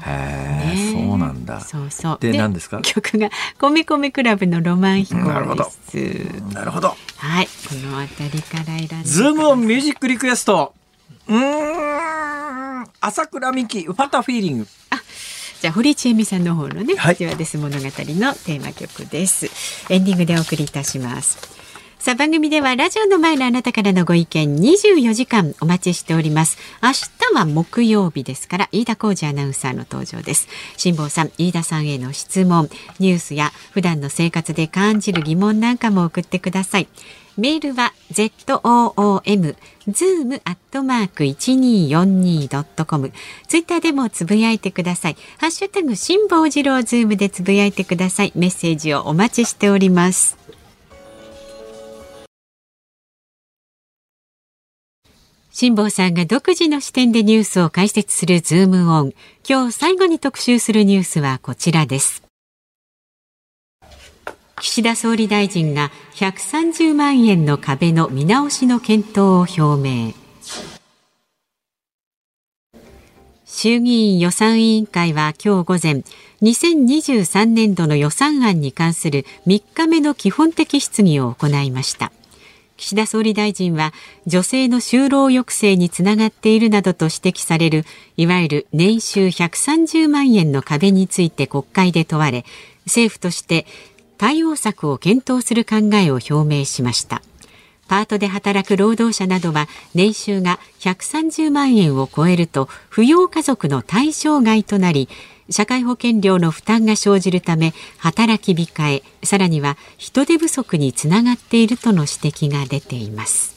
[0.05, 1.61] へえ、そうなんだ。
[1.61, 2.17] そうそう。
[2.19, 2.82] で何ですか？
[2.82, 5.71] 曲が米米クラブのロマン飛行なるほど。
[6.53, 6.95] なるほど。
[7.17, 8.95] はい、この辺りから選んで。
[9.03, 10.73] ズームオンミュージックリクエスト。
[11.28, 14.67] うん、朝倉美希ファタフィーリング。
[14.89, 15.01] あ。
[15.61, 19.47] じゃあ堀ちえみさんの方のね、はい、ではです物語のテーマ曲です。
[19.89, 21.55] エンディングでお送りいたします。
[22.06, 30.47] さあ番組ではラジオの前のあなたからのご意見24時間お待ちしております明日は木曜日ですから飯田浩二アナウンサーの登場です
[30.78, 36.88] 辛坊さん飯田さんへの質問ニュースや普段の生活で感じる疑問なんかも送ってください
[37.38, 39.56] メールは z o o m
[39.88, 43.12] zoom アットマーク一二四二ドットコム。
[43.47, 45.18] ツイッターでもつぶやいてください。
[45.38, 48.32] ハッシュタグ辛坊治郎ズームでつぶやいてください。
[48.36, 50.45] メッセージをお待ちしております。
[55.58, 59.14] 辛坊さんが独自の視点でニュースを解説するズームオン。
[59.49, 62.24] 今日最後に特集するニュースはこちらです。
[64.60, 70.12] 岸田総理大臣が130万円の壁の見直しの検討を表明。
[73.45, 76.03] 衆議院予算委員会は今日午前
[76.41, 82.12] 2023年度の予算案に関する3日目の基本的質疑を行いました
[82.78, 83.93] 岸田総理大臣は
[84.28, 87.86] 女性の就労抑制につながっているなどと指摘される
[88.17, 92.45] いわゆる年収130万円の壁について国会で問われ
[92.86, 93.65] 政府として
[94.17, 97.21] 対応策を検討する考えを表明しました。
[97.88, 105.08] パートで働く労働者などは年収が130万円を超えると扶養家族の対象外となり
[105.50, 113.56] 社会保険料の負担が生じるため働き控えさらには人手不足につながっているとの指摘が出ています。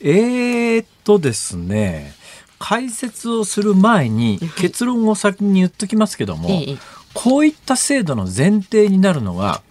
[0.00, 2.14] えー、っとですね
[2.58, 6.78] 解説をする前に結論を先に言っときますけども、はい、
[7.12, 9.62] こういった制度の前提になるのが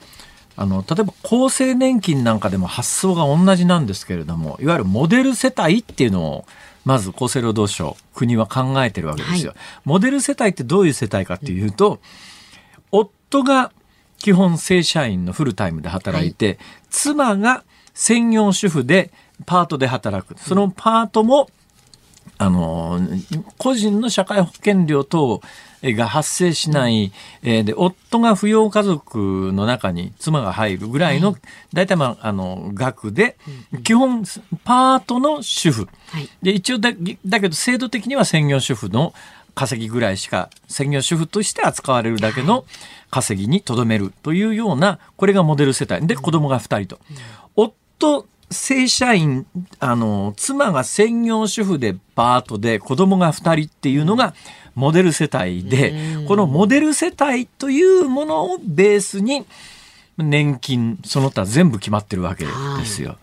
[0.62, 6.46] あの例えば厚生年金なんかでも発想が同じなんですけれどもいわゆるモデル世帯っていうのを
[6.84, 12.02] まず厚生労働省国は考えてるわけですよ、はい、モデル世帯ってどういう世帯かっていうと、
[12.92, 13.00] うん、
[13.32, 13.72] 夫が
[14.18, 16.58] 基本正社員のフルタイムで働いて、はい、
[16.90, 19.12] 妻が専業主婦で
[19.46, 20.38] パートで働く。
[20.38, 21.50] そのパートも
[22.38, 23.00] あの
[23.58, 25.42] 個人の社会保険料等
[25.84, 27.12] が発生しない、
[27.42, 31.36] えー、で夫が扶養家族の中に妻が入るぐらいの、
[31.74, 33.38] 大体まああの額で、
[33.84, 34.24] 基本
[34.64, 35.88] パートの主婦、
[36.42, 36.92] で一応だ
[37.26, 39.14] だけど制度的には専業主婦の
[39.56, 42.66] 稼ぎぐらいしか専業主婦として扱われるだけの
[43.10, 46.06] 稼ぎにとどめるというようなこれがモデル世帯。
[46.08, 47.02] で子供が2人と。
[47.56, 49.46] 夫正社員、
[49.80, 54.34] あの、妻が専業主婦でパートで子供が2人っていうのが
[54.76, 55.94] モデル世帯で、
[56.28, 59.46] このモデル世帯というものをベースに
[60.18, 62.52] 年金、その他全部決まってるわけで
[62.86, 63.18] すよ。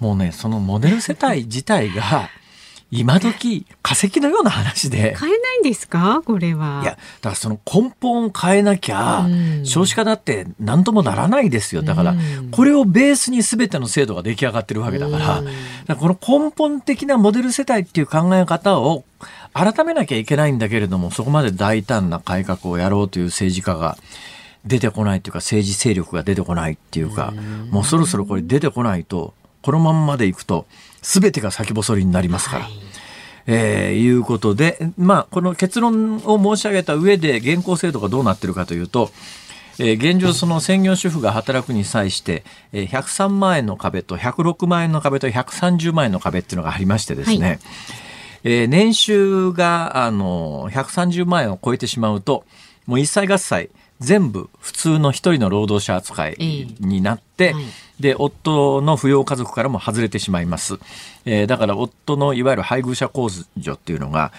[0.00, 2.28] もうね、そのモデル世帯自体が、
[2.94, 5.16] 今時化石のような話で。
[5.18, 6.22] 変えないんですか？
[6.26, 6.80] これは。
[6.82, 9.26] いやだからその根本を変えなきゃ、
[9.64, 11.80] 少子化だって何ともならないですよ。
[11.80, 12.14] だから、
[12.50, 15.42] これをベースに全ての制度が出来上がってるわけだから,、か
[15.88, 19.04] らこの根本的なモデル世帯っていう考え方を
[19.54, 23.96] 改めなきゃいけないんだけれどもそこまで大胆な改革をやろうという政治家が
[24.66, 27.32] 出てこないというか政治勢力が出てこないっていうか
[27.70, 29.32] もうそろそろこれ出てこないと
[29.62, 30.66] このまんまでいくと
[31.02, 32.64] 全てが先細りになりますから。
[32.64, 32.72] はい
[33.46, 39.10] えー、いうことで、まあ、この結論を申し上げた上で現行制度がどうなっているかというと、
[39.78, 47.58] えー、現状その専業主婦が働くに際して、えー、103万円の壁と106万円の壁と130万円の壁っていうのがありましてですね、はい、
[48.44, 52.44] えー、年収があの130万円を超えてしまうと
[52.86, 53.70] もう一切合切
[54.02, 56.36] 全部普通の一人の労働者扱い
[56.80, 57.64] になって、はい、
[58.00, 60.78] で夫の扶養家族からも外れてしまいます、
[61.24, 64.32] えー、だから夫のいわゆる配偶者控除っていうのが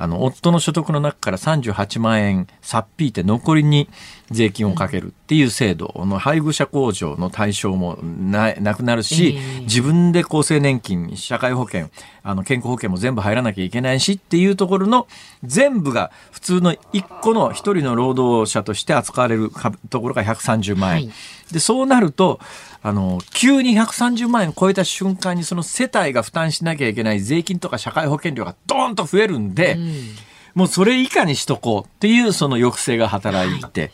[0.00, 3.86] あの夫の所得の中から38万円さっぴいて残りに
[4.30, 11.90] 税金をかけるっていう制度の配偶者控除の対象もなくなるし、自分で厚生年金社会保険
[12.22, 15.06] あの健康保険も全部入らなきゃいけないしっていうところの
[15.44, 19.50] 全部が普通の1個の1人の労働者として扱われる
[19.90, 21.08] ところが130万円。
[21.08, 21.14] はい、
[21.52, 22.40] でそうなると
[22.82, 30.14] あの急に130万円超えた瞬間にその世帯が負担しなきゃいけない税金とか社会保険料がドーンと増えるんで、うん、
[30.54, 33.90] もうそれ以下にしとこうっていうその抑制が働いて、はい、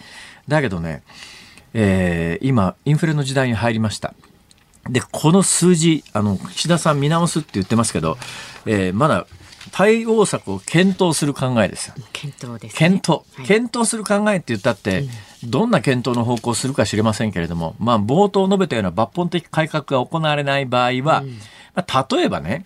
[0.49, 1.03] だけどね、
[1.75, 4.15] えー、今インフレの時代に入りました。
[4.89, 8.19] でこの数字あの岸田さん見直すって言ってますけど、
[8.67, 9.27] えー、まだ
[9.73, 11.95] 対応策を検討する考えですよ。
[12.13, 15.09] 検討です、ね、検討、はい、検討する考えって言ったって、うん、
[15.51, 21.39] どんな検討の方向をするか知れませんけれども、まあ、冒頭述べたような抜本的改革が行われない場合は、うん、
[21.75, 22.65] まあ、例えばね、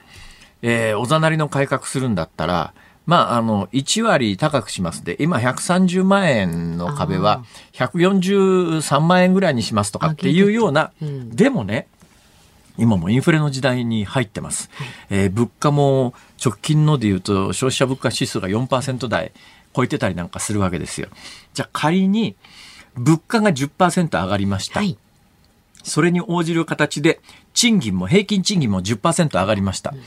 [0.62, 2.74] えー、おざなりの改革するんだったら、
[3.06, 5.04] まあ、あの、1割高くします。
[5.04, 11.88] で、今130万円の壁は143万円ぐらいにしますとかっていうような、うん、でもね、
[12.78, 14.70] 今もインフレの時代に入ってます。
[14.72, 19.32] はい、えー、物価も直近ので言うと消費者物価指数が4%台
[19.74, 21.08] 超えてたりなんかするわけですよ。
[21.52, 22.36] じゃあ仮に
[22.96, 24.80] 物価が10%上がりました。
[24.80, 24.96] はい、
[25.82, 27.20] それに応じる形で
[27.54, 29.90] 賃金も平均賃金も10%上がりました。
[29.90, 30.00] うん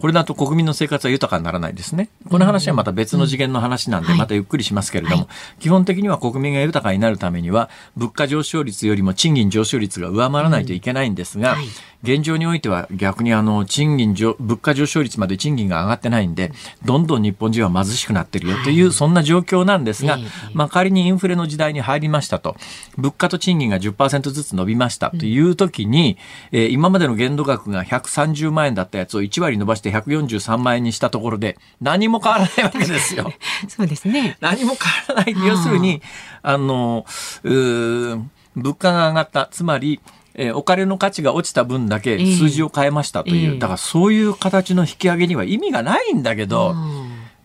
[0.00, 2.08] これだと国民の生活は豊かにならないですね。
[2.28, 5.28] この話はまた別の次元の話なんで、またゆっくりしますけれども、
[5.60, 11.56] 基本的には国民が豊かになるためには、物価上昇率よりも賃金上昇率が上回らないといけないんですが、
[12.04, 16.52] 現状においては逆にあの賃金上物価上昇率まで賃金が上がってないんで
[16.84, 20.18] どんどん日本人は貧しくなってるよという、そんな状況なんですが、
[20.52, 22.56] まあ、仮にインフレの時代に入りましたと
[22.96, 26.18] 物価と賃金が10%ずつ伸びましたという時に、
[26.52, 33.32] えー、今までの限度額が130万円だったやつを1割伸ばして143万円にしたところで何も変わらないわけですよ。
[33.68, 34.36] そうですね。
[34.40, 35.46] 何も変わらない。
[35.46, 36.02] 要するに、
[36.42, 37.06] あの、
[37.42, 39.48] 物価が上がった。
[39.50, 40.00] つまり、
[40.34, 46.74] えー、お金の価値が落ちた分だけ数字を変えましたという、えー、だからそういう形の引き上げには意味がないんだけど、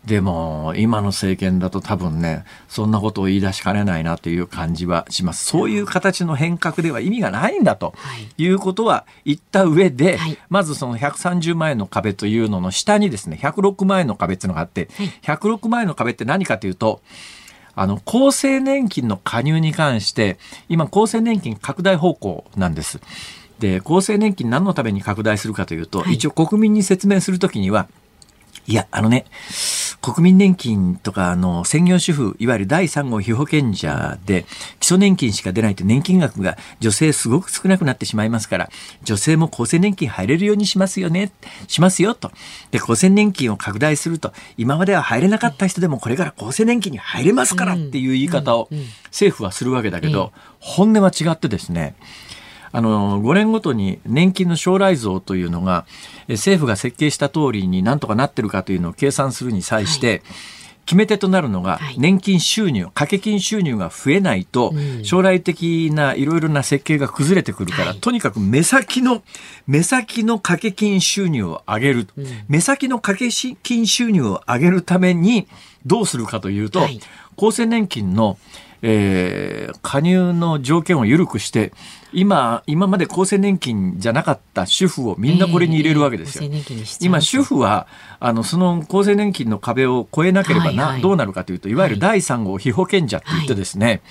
[0.05, 5.45] でも、今の政権だと多分ね、そんなことを言い出しかねないなという感じはします。
[5.45, 7.93] そういう形の変革では意味がないんだと
[8.37, 8.47] い。
[8.47, 17.01] うことは言った上で、はい、まずその130万円の壁というのの下にですね、106万円の壁っていうのがあって、はい、106万円の壁って何かというと、
[17.79, 22.99] あの、厚生年金の加入に関して、今、厚生年金拡大方向なんです。
[23.59, 27.87] で、厚生年金何のために拡大するかというと、はい、一応国民に説明するときには、
[28.67, 29.25] いや、あのね、
[30.01, 34.45] 国民年金とか、あの、専業主婦、いわゆる第3号被保険者で、
[34.79, 38.69] 基礎年金しか出ないと年金額が女性すごく少なくなってしまいますから、
[39.03, 41.31] 女性も厚生年金入れるようにしますよね、
[41.67, 42.31] しますよ、と。
[42.71, 48.69] で、厚生年金を拡大すると、今までは入れなかった人でもこれから厚生年金に入れますからっていう言い方を
[49.05, 51.95] 政府はするわけだけど、本音は違ってですね、
[52.71, 55.85] あの5年ごとに年金の将来像というのが
[56.27, 60.21] 政府が設計した通りになんとかなってるかというのを計算するに際して、はい。
[60.85, 69.21] 決め手となるのが年金収入、掛け金収入が増えないと将来的ないろいろな設計が崩れてくるから、とにかく目先の
[69.67, 72.07] 目先の掛け金収入を上げる、
[72.47, 73.29] 目先の掛け
[73.61, 75.47] 金収入を上げるために
[75.85, 76.81] どうするかというと、
[77.37, 78.39] 厚生年金の
[78.81, 81.73] えー、加入の条件を緩くして、
[82.11, 86.43] 今、今まで厚生年金じゃなかった主婦をみんなこれに入れるわけですよ。
[86.43, 87.87] えー、今、主婦は、
[88.19, 94.01] あの、その厚生年金の壁を越えなければな、はいはい、どうなるかというと、いわゆる第3号被保険者って言ってですね、はい、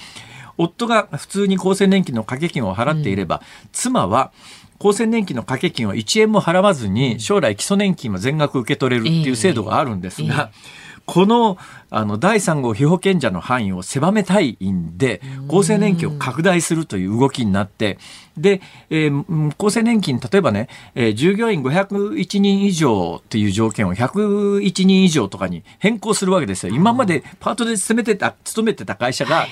[0.59, 4.33] 夫が普通に厚生年金の掛け金を払っていれば、うん、妻は、
[4.81, 11.57] 厚生年金の掛け金を1円も払わずに、将来基礎年金も全額受け取れるっていう制度があるんですが、えーえーこの
[11.89, 17.97] あの第3号被保険者の範囲を狭めたいんで厚生年金を拡大するという動きになって
[18.37, 26.75] で、えー、厚生年金例えばね、えー、従業員501人以上っていう条件を101人以上とかに変更するわけですよ。
[26.75, 29.47] 今までパートで勤めてた勤めてた会社が、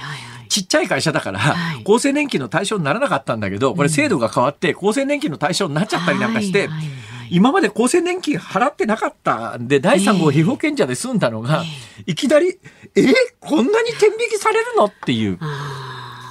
[0.50, 11.64] ちっちゃい会社だから、はい、厚生年金の対象にならなかったんだけど、これ制度が変わって、厚生年金の対象になっちゃったりなんかして、はいはいはい今まで厚生年金払ってなかったんで、第3号被保険者で済んだのが、
[12.06, 12.58] いきなり、
[12.94, 15.38] えー、こんなに天引きされるのっていう。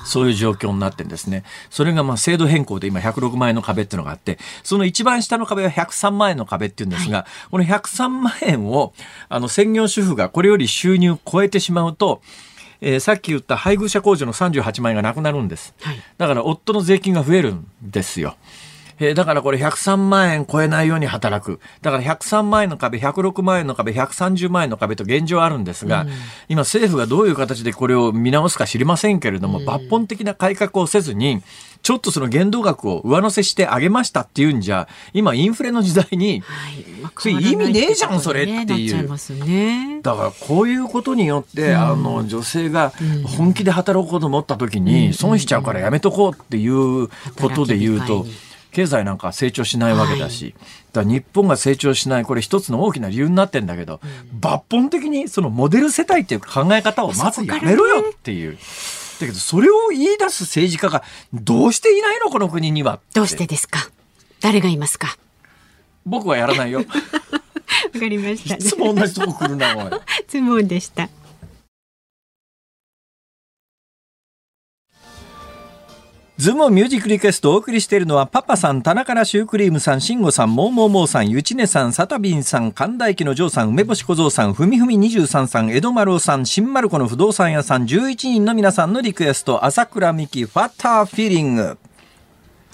[0.05, 1.43] そういう状況になってんですね。
[1.69, 8.93] それがまあ制度変更で今106万円の壁っていうのがあって、その一番下の壁は103万円の壁っていうんですが、はい、この103万円を、
[9.27, 12.21] あの、専業主婦がこれより収入を超えてしまうと、
[12.81, 15.73] えー、さっき言った配偶者控除の38万円がなくなるんです。
[15.81, 18.35] はい、だから夫の税金が増えるんですよ。
[18.99, 21.59] えー、だからこれ103万円超えないように働く。
[21.81, 26.09] だから103万円の壁、106万円の壁、130万円の壁と現状あるんですが、うん、
[26.49, 31.41] 今政府がどういう形でこれを見直すか知りませんけれども、うん、抜本的な改革をせずに、
[31.85, 36.71] ちょっとその限度額を上乗せしてあげましたっていうんじゃ、今インフレの時代に、は
[37.29, 39.45] い、意味ねえじゃん、それっていう。
[39.45, 42.91] ね、だからこういうことによって、うん、あの、女性が
[43.37, 47.07] 本気で働こうと思った時に、損しちゃうからやめとこうっていう
[47.39, 48.25] ことで言うと、
[48.75, 50.55] 経済なんか成長しないわけだし、はい、
[50.91, 58.57] だ日本が成長しないこれ一つの大きな理由になってんだけど、うん、抜本的にそのモデル世帯っていう考え方をまずやめろよっていう。
[59.21, 61.03] だけどそれを言い出す政治家が
[61.33, 62.99] どうしていないのこの国には？
[63.13, 63.79] どうしてですか？
[64.41, 65.17] 誰がいますか？
[66.05, 66.79] 僕はやらないよ。
[67.93, 69.91] わかりました、ね、いつも同じとこ来るな、おい。
[70.27, 71.07] 質問でした。
[76.37, 91.77] ズームミュージックリクエストをお送りしているのは、パパさん、田中らシュークリームさん、慎吾さん、モーモーモーさん、ゆちねさん、サタビンさん、神田駅のジョーさん、梅干し小僧さん、ふみふみ23さん、江戸丸さん、新丸子の不動産屋さん、11人の皆さんのリクエスト、朝倉美希、ファッターフィーリング。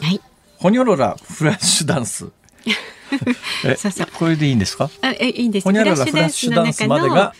[0.02, 0.20] はい。
[0.58, 2.30] ホニョロラ、フラッシュダンス。
[3.64, 4.90] えそうそうこれでいいんですか？
[5.02, 7.36] あえいいんですホニャララフラッシュダンスまでが、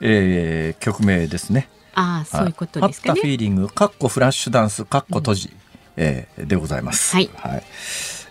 [0.00, 1.68] えー、曲名ですね。
[1.94, 3.20] あそういうことですかね。
[3.20, 5.56] フィーリング、かっこフラッシュダンス、かっこ閉じ、うん、
[5.96, 7.14] えー、でございます。
[7.14, 7.30] はい。
[7.34, 7.62] はい。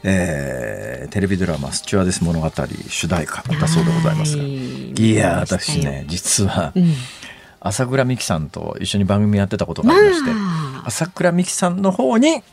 [0.05, 2.51] えー、テレビドラマ「スチュワーデス物語」
[2.89, 4.43] 主題歌だそうでございますが。
[4.43, 5.15] い。
[5.15, 6.93] や私ね実は、うん、
[7.61, 12.43] 朝倉美樹さんと一緒に番組やってたことがありまして、まあ、朝倉美樹さんの方に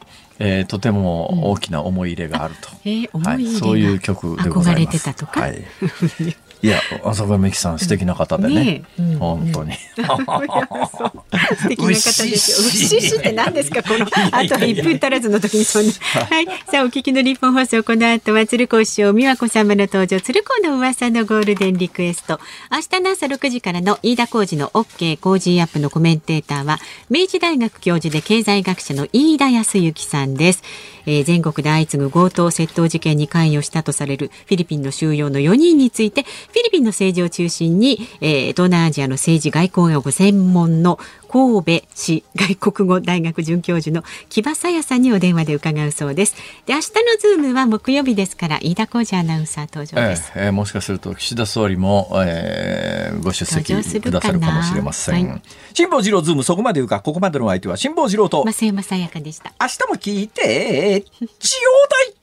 [0.43, 4.87] えー、とても大きな思い入れがあると、うん、えー、はい、そういう曲でございます。
[4.87, 5.63] 憧れてたとか、はい
[6.63, 8.85] いや、浅川美樹さん素敵な方でね。
[9.19, 9.73] 本当に。
[9.73, 12.29] 素敵な方ですよ。
[12.29, 12.37] う
[12.71, 15.93] ししって何ですかこの、あと1分足らずの時にそんな。
[15.93, 16.47] はい。
[16.71, 22.39] さあ、お聞きの日本放送、この後は鶴子師匠、美和子様の登場、鶴子の噂のゴールデンリクエスト。
[22.71, 30.63] 明日の朝6時からの飯田浩二の OK 工事アップのコメンテーターは、明治大学教授で経済学者の飯田康之さんです。
[31.07, 40.98] えー、全国で相次ぐ強盗窃盗事件に関与したとされるフィリピンの収容の4人について、フィリピンの政治を中心に、えー、東南アジアの政治外交がご専門の
[41.31, 46.35] 神戸市外国語大学准教授の木場沙也さんにお電話で伺うそうです。
[46.66, 50.33] で、明日のズームは木曜日ですから、飯田浩二アナウンサー登場です。
[50.35, 55.28] えー、えー、もしかすると岸田総理も、えー、ご出席くださるかもしれません。
[55.28, 59.53] はい、辛坊治郎ズームそこまで言うか、ここまでの相手は辛坊治郎と増山さやかでした。
[59.61, 62.20] 明日も聞いて、ちょうだい